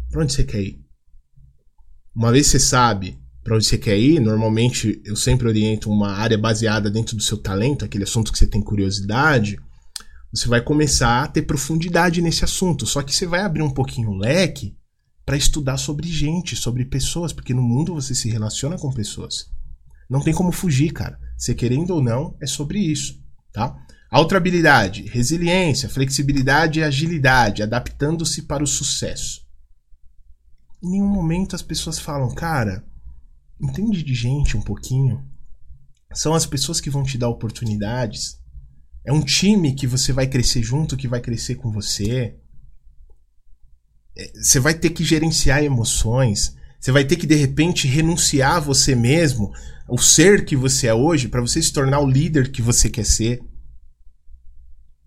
Para 0.10 0.24
onde 0.24 0.34
você 0.34 0.44
quer 0.44 0.62
ir? 0.62 0.87
Uma 2.18 2.32
vez 2.32 2.48
você 2.48 2.60
sabe 2.60 3.16
para 3.44 3.56
onde 3.56 3.68
você 3.68 3.78
quer 3.78 3.96
ir, 3.96 4.20
normalmente 4.20 5.00
eu 5.06 5.16
sempre 5.16 5.48
oriento 5.48 5.88
uma 5.88 6.14
área 6.14 6.36
baseada 6.36 6.90
dentro 6.90 7.16
do 7.16 7.22
seu 7.22 7.38
talento, 7.38 7.86
aquele 7.86 8.06
assunto 8.06 8.32
que 8.32 8.40
você 8.40 8.48
tem 8.48 8.60
curiosidade. 8.60 9.60
Você 10.34 10.48
vai 10.48 10.60
começar 10.60 11.24
a 11.24 11.28
ter 11.28 11.44
profundidade 11.44 12.20
nesse 12.20 12.44
assunto, 12.44 12.88
só 12.88 13.04
que 13.04 13.14
você 13.14 13.28
vai 13.28 13.42
abrir 13.42 13.62
um 13.62 13.70
pouquinho 13.70 14.10
o 14.10 14.18
leque 14.18 14.76
para 15.24 15.38
estudar 15.38 15.78
sobre 15.78 16.08
gente, 16.08 16.56
sobre 16.56 16.86
pessoas, 16.86 17.32
porque 17.32 17.54
no 17.54 17.62
mundo 17.62 17.94
você 17.94 18.16
se 18.16 18.28
relaciona 18.30 18.80
com 18.80 18.92
pessoas. 18.92 19.46
Não 20.10 20.20
tem 20.20 20.34
como 20.34 20.52
fugir, 20.52 20.92
cara. 20.94 21.20
Você 21.38 21.54
querendo 21.54 21.92
ou 21.92 22.02
não, 22.02 22.36
é 22.42 22.48
sobre 22.48 22.80
isso, 22.80 23.14
tá? 23.54 23.78
A 24.10 24.20
outra 24.20 24.40
habilidade, 24.40 25.04
resiliência, 25.04 25.88
flexibilidade 25.88 26.80
e 26.80 26.84
agilidade, 26.84 27.62
adaptando-se 27.62 28.42
para 28.42 28.64
o 28.64 28.68
sucesso. 28.68 29.47
Em 30.88 30.92
nenhum 30.92 31.08
momento 31.08 31.56
as 31.56 31.62
pessoas 31.62 32.00
falam, 32.00 32.34
cara, 32.34 32.84
entende 33.62 34.02
de 34.02 34.16
gente 34.16 34.56
um 34.56 34.62
pouquinho. 34.62 35.24
São 36.14 36.34
as 36.34 36.46
pessoas 36.46 36.80
que 36.80 36.90
vão 36.90 37.04
te 37.04 37.18
dar 37.18 37.30
oportunidades. 37.30 38.40
É 39.06 39.12
um 39.12 39.22
time 39.22 39.76
que 39.76 39.86
você 39.86 40.14
vai 40.14 40.28
crescer 40.28 40.64
junto, 40.64 40.98
que 40.98 41.08
vai 41.08 41.20
crescer 41.20 41.56
com 41.56 41.72
você 41.72 42.36
você 44.34 44.60
vai 44.60 44.74
ter 44.74 44.90
que 44.90 45.04
gerenciar 45.04 45.64
emoções, 45.64 46.56
você 46.80 46.92
vai 46.92 47.06
ter 47.06 47.16
que 47.16 47.28
de 47.28 47.36
repente 47.36 47.88
renunciar 47.88 48.56
a 48.56 48.60
você 48.60 48.96
mesmo, 48.96 49.52
o 49.88 49.98
ser 49.98 50.46
que 50.46 50.56
você 50.56 50.88
é 50.88 50.94
hoje, 50.94 51.28
para 51.28 51.42
você 51.42 51.62
se 51.62 51.72
tornar 51.72 52.00
o 52.00 52.10
líder 52.10 52.52
que 52.52 52.62
você 52.62 52.90
quer 52.90 53.06
ser. 53.06 53.42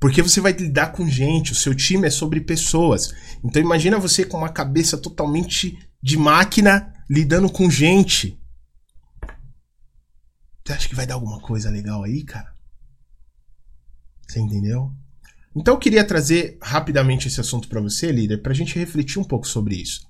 Porque 0.00 0.22
você 0.22 0.40
vai 0.40 0.52
lidar 0.52 0.92
com 0.92 1.06
gente, 1.06 1.52
o 1.52 1.54
seu 1.54 1.74
time 1.74 2.06
é 2.06 2.10
sobre 2.10 2.40
pessoas. 2.40 3.12
Então 3.44 3.60
imagina 3.60 3.98
você 3.98 4.24
com 4.24 4.38
uma 4.38 4.48
cabeça 4.48 4.96
totalmente 4.96 5.78
de 6.02 6.16
máquina 6.16 6.90
lidando 7.08 7.50
com 7.52 7.70
gente. 7.70 8.40
Você 10.64 10.72
acha 10.72 10.88
que 10.88 10.94
vai 10.94 11.06
dar 11.06 11.14
alguma 11.14 11.38
coisa 11.40 11.68
legal 11.68 12.02
aí, 12.02 12.24
cara? 12.24 12.50
Você 14.26 14.40
entendeu? 14.40 14.90
Então 15.54 15.74
eu 15.74 15.78
queria 15.78 16.04
trazer 16.04 16.56
rapidamente 16.62 17.28
esse 17.28 17.40
assunto 17.40 17.68
para 17.68 17.80
você, 17.80 18.10
líder, 18.10 18.38
para 18.38 18.52
a 18.52 18.54
gente 18.54 18.78
refletir 18.78 19.18
um 19.18 19.24
pouco 19.24 19.46
sobre 19.46 19.74
isso. 19.74 20.08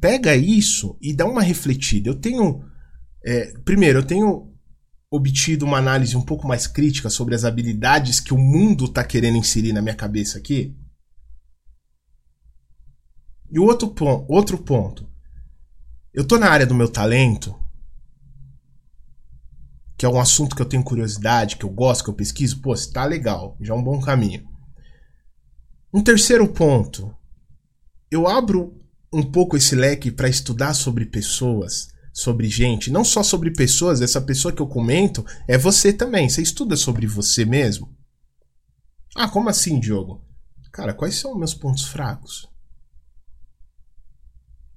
Pega 0.00 0.34
isso 0.34 0.96
e 1.00 1.12
dá 1.12 1.26
uma 1.26 1.42
refletida. 1.42 2.08
Eu 2.08 2.14
tenho. 2.14 2.64
É, 3.22 3.52
primeiro, 3.64 3.98
eu 3.98 4.06
tenho 4.06 4.49
obtido 5.10 5.66
uma 5.66 5.78
análise 5.78 6.16
um 6.16 6.22
pouco 6.22 6.46
mais 6.46 6.66
crítica 6.66 7.10
sobre 7.10 7.34
as 7.34 7.44
habilidades 7.44 8.20
que 8.20 8.32
o 8.32 8.38
mundo 8.38 8.84
está 8.84 9.02
querendo 9.02 9.36
inserir 9.36 9.72
na 9.72 9.82
minha 9.82 9.94
cabeça 9.94 10.38
aqui. 10.38 10.76
E 13.50 13.58
o 13.58 13.64
outro, 13.64 13.88
ponto, 13.88 14.32
outro 14.32 14.56
ponto. 14.58 15.10
Eu 16.14 16.24
tô 16.24 16.38
na 16.38 16.48
área 16.48 16.66
do 16.66 16.74
meu 16.74 16.88
talento, 16.88 17.58
que 19.98 20.06
é 20.06 20.08
um 20.08 20.20
assunto 20.20 20.54
que 20.54 20.62
eu 20.62 20.66
tenho 20.66 20.84
curiosidade, 20.84 21.56
que 21.56 21.64
eu 21.64 21.70
gosto, 21.70 22.04
que 22.04 22.10
eu 22.10 22.14
pesquiso. 22.14 22.60
Pô, 22.60 22.72
está 22.72 23.04
legal, 23.04 23.56
já 23.60 23.74
é 23.74 23.76
um 23.76 23.82
bom 23.82 24.00
caminho. 24.00 24.48
Um 25.92 26.02
terceiro 26.02 26.46
ponto. 26.46 27.12
Eu 28.08 28.28
abro 28.28 28.80
um 29.12 29.22
pouco 29.22 29.56
esse 29.56 29.74
leque 29.74 30.10
para 30.12 30.28
estudar 30.28 30.74
sobre 30.74 31.04
pessoas, 31.04 31.89
sobre 32.12 32.48
gente, 32.48 32.90
não 32.90 33.04
só 33.04 33.22
sobre 33.22 33.52
pessoas, 33.52 34.00
essa 34.00 34.20
pessoa 34.20 34.52
que 34.52 34.60
eu 34.60 34.66
comento 34.66 35.24
é 35.46 35.56
você 35.56 35.92
também. 35.92 36.28
Você 36.28 36.42
estuda 36.42 36.76
sobre 36.76 37.06
você 37.06 37.44
mesmo? 37.44 37.94
Ah, 39.16 39.28
como 39.28 39.48
assim, 39.48 39.78
Diogo? 39.78 40.24
Cara, 40.72 40.94
quais 40.94 41.16
são 41.16 41.36
meus 41.36 41.54
pontos 41.54 41.84
fracos? 41.84 42.48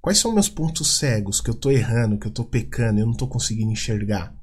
Quais 0.00 0.18
são 0.18 0.32
meus 0.32 0.48
pontos 0.48 0.98
cegos 0.98 1.40
que 1.40 1.48
eu 1.48 1.54
tô 1.54 1.70
errando, 1.70 2.18
que 2.18 2.26
eu 2.26 2.32
tô 2.32 2.44
pecando, 2.44 3.00
eu 3.00 3.06
não 3.06 3.14
tô 3.14 3.26
conseguindo 3.26 3.72
enxergar? 3.72 4.34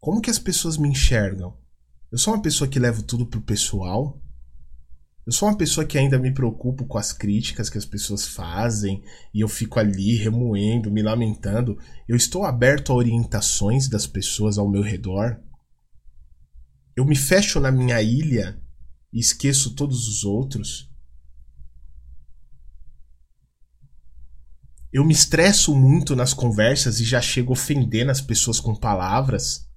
Como 0.00 0.20
que 0.20 0.30
as 0.30 0.38
pessoas 0.38 0.76
me 0.76 0.88
enxergam? 0.88 1.56
Eu 2.10 2.18
sou 2.18 2.34
uma 2.34 2.42
pessoa 2.42 2.68
que 2.68 2.78
levo 2.78 3.02
tudo 3.02 3.26
pro 3.26 3.40
pessoal? 3.40 4.20
Eu 5.28 5.32
sou 5.32 5.46
uma 5.46 5.58
pessoa 5.58 5.84
que 5.84 5.98
ainda 5.98 6.18
me 6.18 6.32
preocupo 6.32 6.86
com 6.86 6.96
as 6.96 7.12
críticas 7.12 7.68
que 7.68 7.76
as 7.76 7.84
pessoas 7.84 8.26
fazem 8.26 9.04
e 9.34 9.42
eu 9.42 9.46
fico 9.46 9.78
ali 9.78 10.16
remoendo, 10.16 10.90
me 10.90 11.02
lamentando. 11.02 11.78
Eu 12.08 12.16
estou 12.16 12.46
aberto 12.46 12.90
a 12.90 12.94
orientações 12.94 13.90
das 13.90 14.06
pessoas 14.06 14.56
ao 14.56 14.66
meu 14.66 14.80
redor. 14.80 15.38
Eu 16.96 17.04
me 17.04 17.14
fecho 17.14 17.60
na 17.60 17.70
minha 17.70 18.00
ilha 18.00 18.58
e 19.12 19.20
esqueço 19.20 19.74
todos 19.74 20.08
os 20.08 20.24
outros. 20.24 20.90
Eu 24.90 25.04
me 25.04 25.12
estresso 25.12 25.76
muito 25.76 26.16
nas 26.16 26.32
conversas 26.32 27.00
e 27.00 27.04
já 27.04 27.20
chego 27.20 27.52
ofendendo 27.52 28.10
as 28.10 28.22
pessoas 28.22 28.58
com 28.58 28.74
palavras 28.74 29.67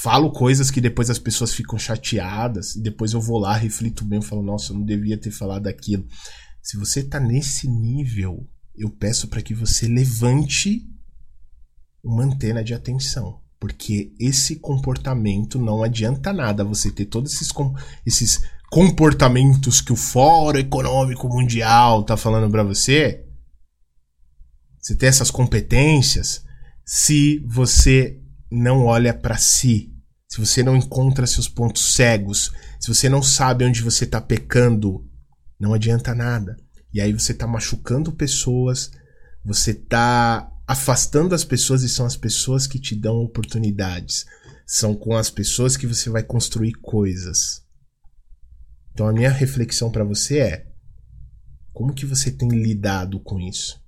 falo 0.00 0.30
coisas 0.30 0.70
que 0.70 0.80
depois 0.80 1.10
as 1.10 1.18
pessoas 1.18 1.52
ficam 1.52 1.76
chateadas, 1.76 2.76
e 2.76 2.80
depois 2.80 3.12
eu 3.12 3.20
vou 3.20 3.38
lá, 3.38 3.56
reflito 3.56 4.04
bem, 4.04 4.18
eu 4.18 4.22
falo, 4.22 4.42
nossa, 4.42 4.72
eu 4.72 4.78
não 4.78 4.84
devia 4.84 5.18
ter 5.18 5.32
falado 5.32 5.66
aquilo. 5.66 6.06
Se 6.62 6.76
você 6.76 7.02
tá 7.02 7.18
nesse 7.18 7.68
nível, 7.68 8.48
eu 8.76 8.90
peço 8.90 9.26
para 9.26 9.42
que 9.42 9.52
você 9.52 9.88
levante 9.88 10.86
uma 12.02 12.22
antena 12.22 12.62
de 12.62 12.74
atenção. 12.74 13.40
Porque 13.58 14.14
esse 14.20 14.56
comportamento 14.56 15.58
não 15.58 15.82
adianta 15.82 16.32
nada 16.32 16.62
você 16.62 16.92
ter 16.92 17.06
todos 17.06 17.32
esses, 17.34 17.50
com, 17.50 17.74
esses 18.06 18.40
comportamentos 18.70 19.80
que 19.80 19.92
o 19.92 19.96
Fórum 19.96 20.60
Econômico 20.60 21.28
Mundial 21.28 22.04
tá 22.04 22.16
falando 22.16 22.48
para 22.48 22.62
você. 22.62 23.26
Você 24.80 24.94
ter 24.94 25.06
essas 25.06 25.30
competências 25.30 26.44
se 26.84 27.40
você 27.48 28.22
não 28.50 28.84
olha 28.84 29.12
para 29.12 29.36
si, 29.36 29.92
se 30.28 30.38
você 30.38 30.62
não 30.62 30.76
encontra 30.76 31.26
seus 31.26 31.48
pontos 31.48 31.94
cegos, 31.94 32.52
se 32.78 32.88
você 32.88 33.08
não 33.08 33.22
sabe 33.22 33.64
onde 33.64 33.82
você 33.82 34.06
tá 34.06 34.20
pecando, 34.20 35.04
não 35.58 35.72
adianta 35.72 36.14
nada. 36.14 36.56
E 36.92 37.00
aí 37.00 37.12
você 37.12 37.32
tá 37.32 37.46
machucando 37.46 38.12
pessoas, 38.12 38.90
você 39.44 39.72
tá 39.72 40.50
afastando 40.66 41.34
as 41.34 41.44
pessoas 41.44 41.82
e 41.82 41.88
são 41.88 42.04
as 42.04 42.16
pessoas 42.16 42.66
que 42.66 42.78
te 42.78 42.94
dão 42.94 43.16
oportunidades. 43.16 44.26
São 44.66 44.94
com 44.94 45.16
as 45.16 45.30
pessoas 45.30 45.76
que 45.76 45.86
você 45.86 46.10
vai 46.10 46.22
construir 46.22 46.72
coisas. 46.72 47.62
Então 48.92 49.08
a 49.08 49.12
minha 49.12 49.30
reflexão 49.30 49.90
para 49.90 50.04
você 50.04 50.40
é: 50.40 50.66
como 51.72 51.94
que 51.94 52.04
você 52.04 52.30
tem 52.30 52.50
lidado 52.50 53.18
com 53.20 53.40
isso? 53.40 53.80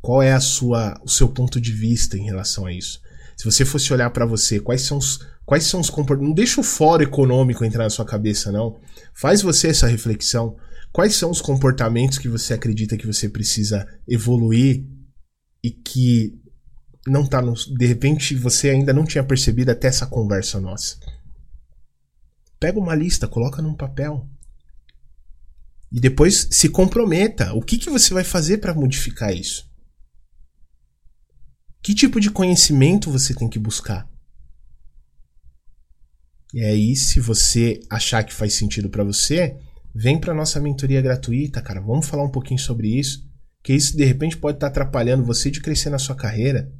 Qual 0.00 0.22
é 0.22 0.32
a 0.32 0.40
sua, 0.40 0.98
o 1.04 1.08
seu 1.08 1.28
ponto 1.28 1.60
de 1.60 1.72
vista 1.72 2.16
em 2.16 2.24
relação 2.24 2.66
a 2.66 2.72
isso? 2.72 3.00
Se 3.36 3.44
você 3.44 3.64
fosse 3.64 3.92
olhar 3.92 4.10
para 4.10 4.26
você, 4.26 4.60
quais 4.60 4.82
são 4.82 4.98
os 4.98 5.18
quais 5.46 5.64
são 5.64 5.80
os 5.80 5.90
comportamentos? 5.90 6.28
Não 6.28 6.34
deixa 6.34 6.60
o 6.60 6.64
fora 6.64 7.02
econômico 7.02 7.64
entrar 7.64 7.84
na 7.84 7.90
sua 7.90 8.04
cabeça 8.04 8.52
não. 8.52 8.78
Faz 9.14 9.42
você 9.42 9.68
essa 9.68 9.86
reflexão. 9.86 10.56
Quais 10.92 11.14
são 11.14 11.30
os 11.30 11.40
comportamentos 11.40 12.18
que 12.18 12.28
você 12.28 12.52
acredita 12.52 12.96
que 12.96 13.06
você 13.06 13.28
precisa 13.28 13.86
evoluir 14.06 14.84
e 15.62 15.70
que 15.70 16.38
não 17.06 17.26
tá 17.26 17.40
no, 17.40 17.54
de 17.54 17.86
repente 17.86 18.34
você 18.34 18.70
ainda 18.70 18.92
não 18.92 19.04
tinha 19.04 19.24
percebido 19.24 19.70
até 19.70 19.88
essa 19.88 20.06
conversa 20.06 20.60
nossa? 20.60 20.98
Pega 22.58 22.78
uma 22.78 22.94
lista, 22.94 23.26
coloca 23.26 23.62
num 23.62 23.74
papel. 23.74 24.28
E 25.90 25.98
depois 25.98 26.48
se 26.50 26.68
comprometa. 26.68 27.54
O 27.54 27.62
que, 27.62 27.78
que 27.78 27.88
você 27.88 28.12
vai 28.12 28.22
fazer 28.22 28.58
para 28.58 28.74
modificar 28.74 29.34
isso? 29.34 29.69
Que 31.82 31.94
tipo 31.94 32.20
de 32.20 32.30
conhecimento 32.30 33.10
você 33.10 33.34
tem 33.34 33.48
que 33.48 33.58
buscar? 33.58 34.08
E 36.52 36.62
aí, 36.62 36.96
se 36.96 37.20
você 37.20 37.80
achar 37.88 38.22
que 38.24 38.34
faz 38.34 38.54
sentido 38.54 38.90
para 38.90 39.04
você, 39.04 39.56
vem 39.94 40.18
para 40.18 40.34
nossa 40.34 40.60
mentoria 40.60 41.00
gratuita, 41.00 41.62
cara. 41.62 41.80
Vamos 41.80 42.06
falar 42.06 42.24
um 42.24 42.30
pouquinho 42.30 42.58
sobre 42.58 42.88
isso, 42.88 43.24
que 43.62 43.72
isso 43.72 43.96
de 43.96 44.04
repente 44.04 44.36
pode 44.36 44.56
estar 44.56 44.66
tá 44.66 44.70
atrapalhando 44.70 45.24
você 45.24 45.50
de 45.50 45.60
crescer 45.60 45.90
na 45.90 45.98
sua 45.98 46.14
carreira. 46.14 46.70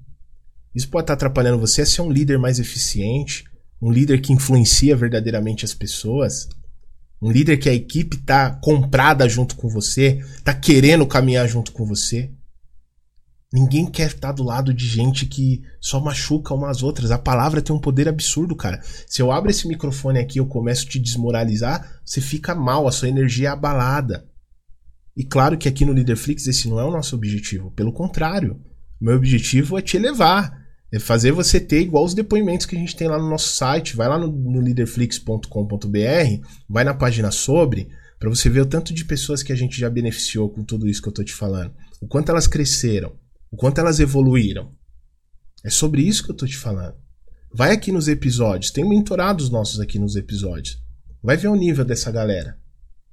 Isso 0.75 0.88
pode 0.88 1.04
estar 1.04 1.16
tá 1.16 1.26
atrapalhando 1.26 1.59
você 1.59 1.83
a 1.83 1.87
ser 1.87 2.02
um 2.02 2.11
líder 2.11 2.38
mais 2.38 2.59
eficiente, 2.59 3.45
um 3.80 3.90
líder 3.90 4.21
que 4.21 4.33
influencia 4.33 4.97
verdadeiramente 4.97 5.64
as 5.64 5.73
pessoas, 5.73 6.49
um 7.23 7.30
líder 7.30 7.57
que 7.57 7.69
a 7.69 7.75
equipe 7.75 8.19
tá 8.19 8.50
comprada 8.50 9.28
junto 9.28 9.57
com 9.57 9.69
você, 9.69 10.23
tá 10.45 10.52
querendo 10.52 11.07
caminhar 11.07 11.49
junto 11.49 11.73
com 11.73 11.87
você. 11.87 12.30
Ninguém 13.52 13.85
quer 13.87 14.07
estar 14.07 14.30
do 14.30 14.45
lado 14.45 14.73
de 14.73 14.87
gente 14.87 15.26
que 15.26 15.62
só 15.80 15.99
machuca 15.99 16.54
umas 16.54 16.85
outras. 16.85 17.11
A 17.11 17.19
palavra 17.19 17.61
tem 17.61 17.75
um 17.75 17.80
poder 17.80 18.09
absurdo, 18.09 18.54
cara. 18.54 18.80
Se 19.09 19.21
eu 19.21 19.33
abro 19.33 19.50
esse 19.50 19.66
microfone 19.66 20.21
aqui 20.21 20.38
e 20.38 20.40
eu 20.40 20.47
começo 20.47 20.87
a 20.87 20.88
te 20.88 21.00
desmoralizar, 21.00 22.00
você 22.04 22.21
fica 22.21 22.54
mal, 22.54 22.87
a 22.87 22.92
sua 22.92 23.09
energia 23.09 23.49
é 23.49 23.50
abalada. 23.50 24.25
E 25.16 25.25
claro 25.25 25.59
que 25.59 25.69
aqui 25.69 25.85
no 25.85 25.92
Leaderflix 25.92 26.47
esse 26.47 26.69
não 26.69 26.78
é 26.78 26.85
o 26.85 26.92
nosso 26.92 27.16
objetivo. 27.16 27.73
Pelo 27.73 27.92
contrário, 27.92 28.61
meu 29.00 29.16
objetivo 29.16 29.76
é 29.76 29.83
te 29.83 29.97
elevar. 29.97 30.61
É 30.92 30.99
fazer 30.99 31.33
você 31.33 31.59
ter 31.61 31.80
igual 31.80 32.04
os 32.04 32.14
depoimentos 32.14 32.66
que 32.66 32.76
a 32.76 32.78
gente 32.78 32.97
tem 32.97 33.09
lá 33.09 33.19
no 33.19 33.28
nosso 33.28 33.52
site. 33.54 33.97
Vai 33.97 34.09
lá 34.09 34.19
no, 34.19 34.28
no 34.28 34.61
leaderflix.com.br, 34.61 36.47
vai 36.69 36.85
na 36.85 36.95
página 36.95 37.30
sobre, 37.30 37.88
para 38.19 38.28
você 38.28 38.49
ver 38.49 38.61
o 38.61 38.66
tanto 38.66 38.95
de 38.95 39.04
pessoas 39.04 39.42
que 39.42 39.52
a 39.52 39.57
gente 39.57 39.78
já 39.78 39.90
beneficiou 39.90 40.49
com 40.50 40.64
tudo 40.64 40.88
isso 40.88 41.02
que 41.02 41.09
eu 41.09 41.12
tô 41.12 41.25
te 41.25 41.33
falando. 41.33 41.73
O 42.00 42.06
quanto 42.06 42.30
elas 42.30 42.47
cresceram 42.47 43.13
o 43.50 43.56
quanto 43.56 43.78
elas 43.78 43.99
evoluíram. 43.99 44.73
É 45.65 45.71
sobre 45.71 46.02
isso 46.02 46.25
que 46.25 46.30
eu 46.30 46.36
tô 46.36 46.47
te 46.47 46.56
falando. 46.56 46.97
Vai 47.52 47.73
aqui 47.73 47.91
nos 47.91 48.06
episódios, 48.06 48.71
tem 48.71 48.89
mentorados 48.89 49.50
nossos 49.50 49.80
aqui 49.80 49.99
nos 49.99 50.15
episódios. 50.15 50.80
Vai 51.23 51.36
ver 51.36 51.49
o 51.49 51.56
nível 51.56 51.84
dessa 51.84 52.10
galera. 52.10 52.58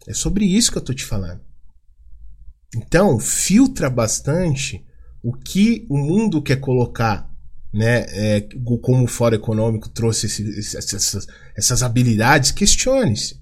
É 0.07 0.13
sobre 0.13 0.45
isso 0.45 0.71
que 0.71 0.77
eu 0.77 0.83
tô 0.83 0.93
te 0.93 1.03
falando. 1.03 1.41
Então, 2.75 3.19
filtra 3.19 3.89
bastante 3.89 4.85
o 5.23 5.33
que 5.33 5.85
o 5.89 5.97
mundo 5.97 6.41
quer 6.41 6.57
colocar, 6.57 7.29
né? 7.73 8.05
É, 8.09 8.47
como 8.81 9.03
o 9.03 9.07
Fórum 9.07 9.35
Econômico 9.35 9.89
trouxe 9.89 10.27
esse, 10.27 10.77
essas, 10.77 11.27
essas 11.55 11.83
habilidades, 11.83 12.51
questione-se. 12.51 13.41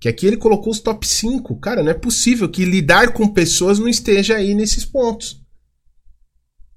Que 0.00 0.08
aqui 0.08 0.26
ele 0.26 0.36
colocou 0.36 0.70
os 0.70 0.80
top 0.80 1.06
5. 1.06 1.58
Cara, 1.58 1.82
não 1.82 1.90
é 1.90 1.94
possível 1.94 2.48
que 2.48 2.64
lidar 2.64 3.12
com 3.12 3.28
pessoas 3.28 3.78
não 3.78 3.88
esteja 3.88 4.36
aí 4.36 4.54
nesses 4.54 4.84
pontos 4.84 5.43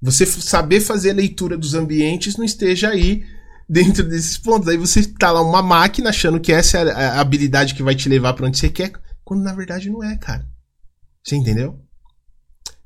você 0.00 0.24
saber 0.24 0.80
fazer 0.80 1.10
a 1.10 1.14
leitura 1.14 1.56
dos 1.56 1.74
ambientes 1.74 2.36
não 2.36 2.44
esteja 2.44 2.90
aí 2.90 3.24
dentro 3.68 4.08
desses 4.08 4.38
pontos. 4.38 4.68
Aí 4.68 4.76
você 4.76 5.06
tá 5.06 5.30
lá 5.30 5.42
uma 5.42 5.62
máquina 5.62 6.10
achando 6.10 6.40
que 6.40 6.52
essa 6.52 6.78
é 6.78 6.90
a 6.90 7.20
habilidade 7.20 7.74
que 7.74 7.82
vai 7.82 7.94
te 7.94 8.08
levar 8.08 8.32
para 8.32 8.46
onde 8.46 8.58
você 8.58 8.68
quer, 8.68 8.92
quando 9.24 9.42
na 9.42 9.52
verdade 9.52 9.90
não 9.90 10.02
é, 10.02 10.16
cara. 10.16 10.46
Você 11.22 11.36
entendeu? 11.36 11.78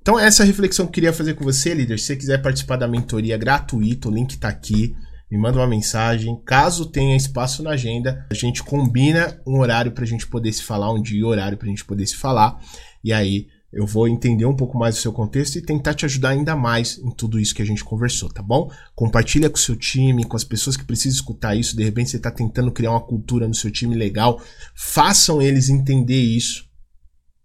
Então 0.00 0.18
essa 0.18 0.42
é 0.42 0.44
a 0.44 0.46
reflexão 0.46 0.86
que 0.86 0.90
eu 0.90 0.94
queria 0.94 1.12
fazer 1.12 1.34
com 1.34 1.44
você, 1.44 1.72
líder. 1.72 1.98
Se 1.98 2.06
você 2.06 2.16
quiser 2.16 2.42
participar 2.42 2.76
da 2.76 2.88
mentoria 2.88 3.36
gratuita, 3.36 4.08
o 4.08 4.12
link 4.12 4.36
tá 4.38 4.48
aqui. 4.48 4.96
Me 5.30 5.38
manda 5.38 5.58
uma 5.58 5.66
mensagem. 5.66 6.42
Caso 6.44 6.86
tenha 6.86 7.16
espaço 7.16 7.62
na 7.62 7.70
agenda, 7.70 8.26
a 8.30 8.34
gente 8.34 8.62
combina 8.62 9.40
um 9.46 9.60
horário 9.60 9.92
pra 9.92 10.04
gente 10.04 10.26
poder 10.26 10.52
se 10.52 10.62
falar, 10.62 10.92
um 10.92 11.00
dia 11.00 11.20
e 11.20 11.24
horário 11.24 11.56
pra 11.56 11.68
gente 11.68 11.84
poder 11.84 12.06
se 12.06 12.16
falar. 12.16 12.58
E 13.04 13.12
aí 13.12 13.46
eu 13.72 13.86
vou 13.86 14.06
entender 14.06 14.44
um 14.44 14.54
pouco 14.54 14.76
mais 14.76 14.98
o 14.98 15.00
seu 15.00 15.12
contexto 15.12 15.56
e 15.56 15.62
tentar 15.62 15.94
te 15.94 16.04
ajudar 16.04 16.30
ainda 16.30 16.54
mais 16.54 16.98
em 16.98 17.10
tudo 17.10 17.40
isso 17.40 17.54
que 17.54 17.62
a 17.62 17.64
gente 17.64 17.82
conversou, 17.82 18.28
tá 18.28 18.42
bom? 18.42 18.70
Compartilha 18.94 19.48
com 19.48 19.56
o 19.56 19.60
seu 19.60 19.74
time, 19.74 20.24
com 20.24 20.36
as 20.36 20.44
pessoas 20.44 20.76
que 20.76 20.84
precisam 20.84 21.16
escutar 21.16 21.56
isso. 21.56 21.74
De 21.74 21.82
repente 21.82 22.10
você 22.10 22.18
está 22.18 22.30
tentando 22.30 22.70
criar 22.70 22.90
uma 22.90 23.00
cultura 23.00 23.48
no 23.48 23.54
seu 23.54 23.70
time 23.70 23.96
legal. 23.96 24.42
Façam 24.74 25.40
eles 25.40 25.70
entender 25.70 26.20
isso. 26.20 26.66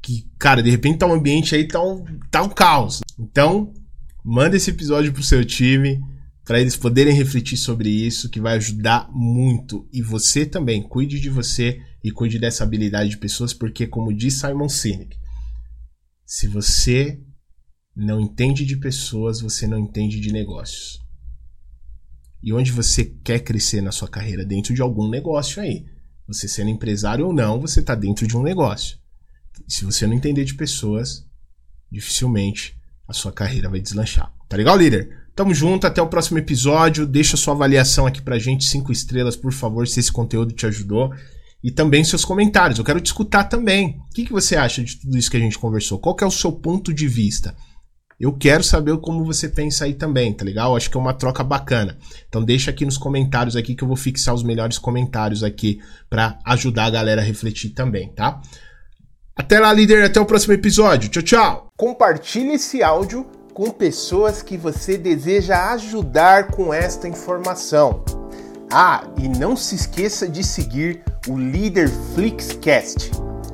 Que, 0.02 0.30
cara, 0.38 0.62
de 0.62 0.70
repente 0.70 1.00
tá 1.00 1.08
um 1.08 1.14
ambiente 1.14 1.56
aí, 1.56 1.66
tá 1.66 1.82
um, 1.82 2.04
tá 2.30 2.44
um 2.44 2.50
caos. 2.50 3.00
Então, 3.18 3.74
manda 4.24 4.58
esse 4.58 4.70
episódio 4.70 5.14
pro 5.14 5.24
seu 5.24 5.46
time 5.46 6.02
para 6.44 6.60
eles 6.60 6.76
poderem 6.78 7.14
refletir 7.14 7.58
sobre 7.58 7.90
isso, 7.90 8.30
que 8.30 8.40
vai 8.40 8.56
ajudar 8.56 9.10
muito. 9.12 9.88
E 9.92 10.02
você 10.02 10.46
também, 10.46 10.82
cuide 10.82 11.20
de 11.20 11.30
você 11.30 11.82
e 12.02 12.12
cuide 12.12 12.40
dessa 12.40 12.64
habilidade 12.64 13.10
de 13.10 13.18
pessoas, 13.18 13.54
porque, 13.54 13.86
como 13.86 14.14
diz 14.14 14.40
Simon 14.40 14.70
Sinek, 14.70 15.18
se 16.28 16.46
você 16.46 17.18
não 17.96 18.20
entende 18.20 18.66
de 18.66 18.76
pessoas, 18.76 19.40
você 19.40 19.66
não 19.66 19.80
entende 19.80 20.20
de 20.20 20.34
negócios. 20.34 21.02
E 22.44 22.52
onde 22.52 22.70
você 22.70 23.06
quer 23.06 23.40
crescer 23.40 23.82
na 23.82 23.94
sua 23.94 24.10
carreira? 24.10 24.46
Dentro 24.46 24.74
de 24.74 24.82
algum 24.82 25.10
negócio 25.10 25.62
aí. 25.62 25.86
Você 26.28 26.46
sendo 26.46 26.70
empresário 26.70 27.26
ou 27.26 27.34
não, 27.34 27.62
você 27.62 27.80
está 27.80 27.96
dentro 27.96 28.28
de 28.28 28.36
um 28.36 28.44
negócio. 28.44 28.98
Se 29.70 29.86
você 29.86 30.06
não 30.06 30.14
entender 30.14 30.44
de 30.44 30.54
pessoas, 30.54 31.26
dificilmente 31.90 32.78
a 33.08 33.14
sua 33.14 33.32
carreira 33.32 33.70
vai 33.70 33.80
deslanchar. 33.80 34.32
Tá 34.50 34.58
legal, 34.58 34.78
líder? 34.78 35.30
Tamo 35.34 35.54
junto, 35.54 35.88
até 35.88 36.02
o 36.02 36.10
próximo 36.10 36.40
episódio. 36.40 37.08
Deixa 37.08 37.38
sua 37.38 37.54
avaliação 37.54 38.06
aqui 38.06 38.22
pra 38.22 38.38
gente, 38.38 38.66
cinco 38.66 38.92
estrelas, 38.92 39.38
por 39.38 39.54
favor, 39.54 39.88
se 39.88 40.02
esse 40.02 40.12
conteúdo 40.12 40.54
te 40.54 40.66
ajudou 40.66 41.14
e 41.64 41.72
também 41.72 42.04
seus 42.04 42.24
comentários. 42.24 42.80
Eu 42.80 42.86
quero 42.86 43.02
te 43.02 43.08
escutar 43.08 43.46
também. 43.46 44.00
O 44.10 44.14
que, 44.14 44.26
que 44.26 44.32
você 44.32 44.56
acha 44.56 44.84
de 44.84 44.96
tudo 44.98 45.18
isso 45.18 45.30
que 45.30 45.38
a 45.38 45.40
gente 45.40 45.58
conversou? 45.58 46.00
Qual 46.00 46.16
é 46.22 46.26
o 46.26 46.32
seu 46.32 46.52
ponto 46.52 46.94
de 46.94 47.08
vista? 47.08 47.56
Eu 48.20 48.34
quero 48.34 48.64
saber 48.64 48.98
como 48.98 49.24
você 49.24 49.48
pensa 49.48 49.86
aí 49.86 49.94
também, 49.94 50.34
tá 50.34 50.44
legal? 50.44 50.76
Acho 50.76 50.90
que 50.90 50.98
é 50.98 51.00
uma 51.00 51.14
troca 51.14 51.44
bacana. 51.44 51.98
Então 52.28 52.44
deixa 52.44 52.72
aqui 52.72 52.84
nos 52.84 52.98
comentários 52.98 53.56
aqui 53.56 53.76
que 53.76 53.84
eu 53.84 53.88
vou 53.88 53.98
fixar 53.98 54.34
os 54.34 54.44
melhores 54.44 54.80
comentários 54.80 55.44
aqui 55.44 55.80
para 56.10 56.40
ajudar 56.46 56.86
a 56.86 56.90
galera 56.90 57.22
a 57.22 57.24
refletir 57.24 57.70
também, 57.70 58.12
tá? 58.14 58.42
Até 59.36 59.60
lá, 59.60 59.72
líder, 59.72 60.04
até 60.04 60.20
o 60.20 60.26
próximo 60.26 60.54
episódio. 60.54 61.10
Tchau, 61.10 61.22
tchau. 61.22 61.72
Compartilhe 61.78 62.54
esse 62.54 62.82
áudio 62.82 63.24
com 63.54 63.70
pessoas 63.70 64.42
que 64.42 64.58
você 64.58 64.98
deseja 64.98 65.74
ajudar 65.74 66.48
com 66.48 66.74
esta 66.74 67.08
informação. 67.08 68.27
Ah, 68.70 69.04
e 69.18 69.30
não 69.30 69.56
se 69.56 69.76
esqueça 69.76 70.28
de 70.28 70.44
seguir 70.44 71.02
o 71.28 71.38
Líder 71.38 71.90
Flixcast. 72.14 73.12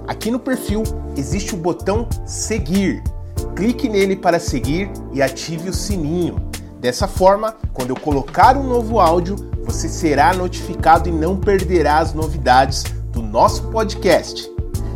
Aqui 0.07 0.31
no 0.31 0.39
perfil 0.39 0.83
existe 1.15 1.53
o 1.53 1.57
botão 1.57 2.07
seguir. 2.25 3.03
Clique 3.55 3.87
nele 3.87 4.15
para 4.15 4.39
seguir 4.39 4.89
e 5.13 5.21
ative 5.21 5.69
o 5.69 5.73
sininho. 5.73 6.37
Dessa 6.79 7.07
forma, 7.07 7.55
quando 7.73 7.91
eu 7.91 7.95
colocar 7.95 8.57
um 8.57 8.67
novo 8.67 8.99
áudio, 8.99 9.35
você 9.63 9.87
será 9.87 10.33
notificado 10.33 11.07
e 11.07 11.11
não 11.11 11.39
perderá 11.39 11.99
as 11.99 12.13
novidades 12.13 12.83
do 13.11 13.21
nosso 13.21 13.69
podcast. 13.69 14.51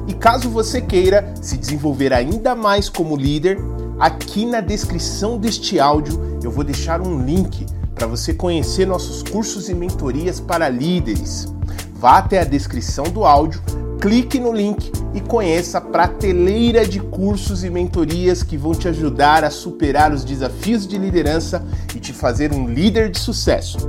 E 0.08 0.13
caso 0.13 0.49
você 0.49 0.82
queira 0.82 1.34
se 1.41 1.58
desenvolver 1.58 2.12
ainda 2.12 2.56
mais 2.56 2.89
como 2.89 3.15
líder, 3.15 3.58
Aqui 3.99 4.45
na 4.45 4.62
descrição 4.62 5.39
deste 5.39 5.80
áudio 5.80 6.39
eu 6.43 6.51
vou 6.51 6.63
deixar 6.63 7.01
um 7.01 7.19
link 7.25 7.65
para 7.98 8.06
você 8.06 8.34
conhecer 8.34 8.86
nossos 8.86 9.24
cursos 9.24 9.70
e 9.70 9.74
mentorias 9.74 10.40
para 10.40 10.70
líderes. 10.70 11.52
Vá 11.96 12.20
até 12.20 12.40
a 12.40 12.44
descrição 12.44 13.06
do 13.06 13.26
áudio, 13.26 13.60
clique 14.00 14.40
no 14.40 14.54
link 14.54 14.92
e 15.16 15.20
conheça 15.20 15.80
a 15.80 15.82
prateleira 15.82 16.88
de 16.88 17.00
cursos 17.00 17.64
e 17.64 17.70
mentorias 17.72 18.44
que 18.44 18.56
vão 18.56 18.74
te 18.74 18.88
ajudar 18.88 19.44
a 19.44 19.50
superar 19.50 20.14
os 20.14 20.24
desafios 20.24 20.86
de 20.88 20.98
liderança 20.98 21.66
e 21.96 22.00
te 22.00 22.14
fazer 22.14 22.54
um 22.54 22.68
líder 22.68 23.10
de 23.10 23.20
sucesso. 23.20 23.80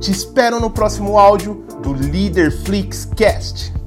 Te 0.00 0.10
espero 0.10 0.58
no 0.58 0.70
próximo 0.70 1.18
áudio 1.18 1.62
do 1.82 1.92
Leader 1.92 2.50
Flix 2.64 3.04
Cast. 3.04 3.77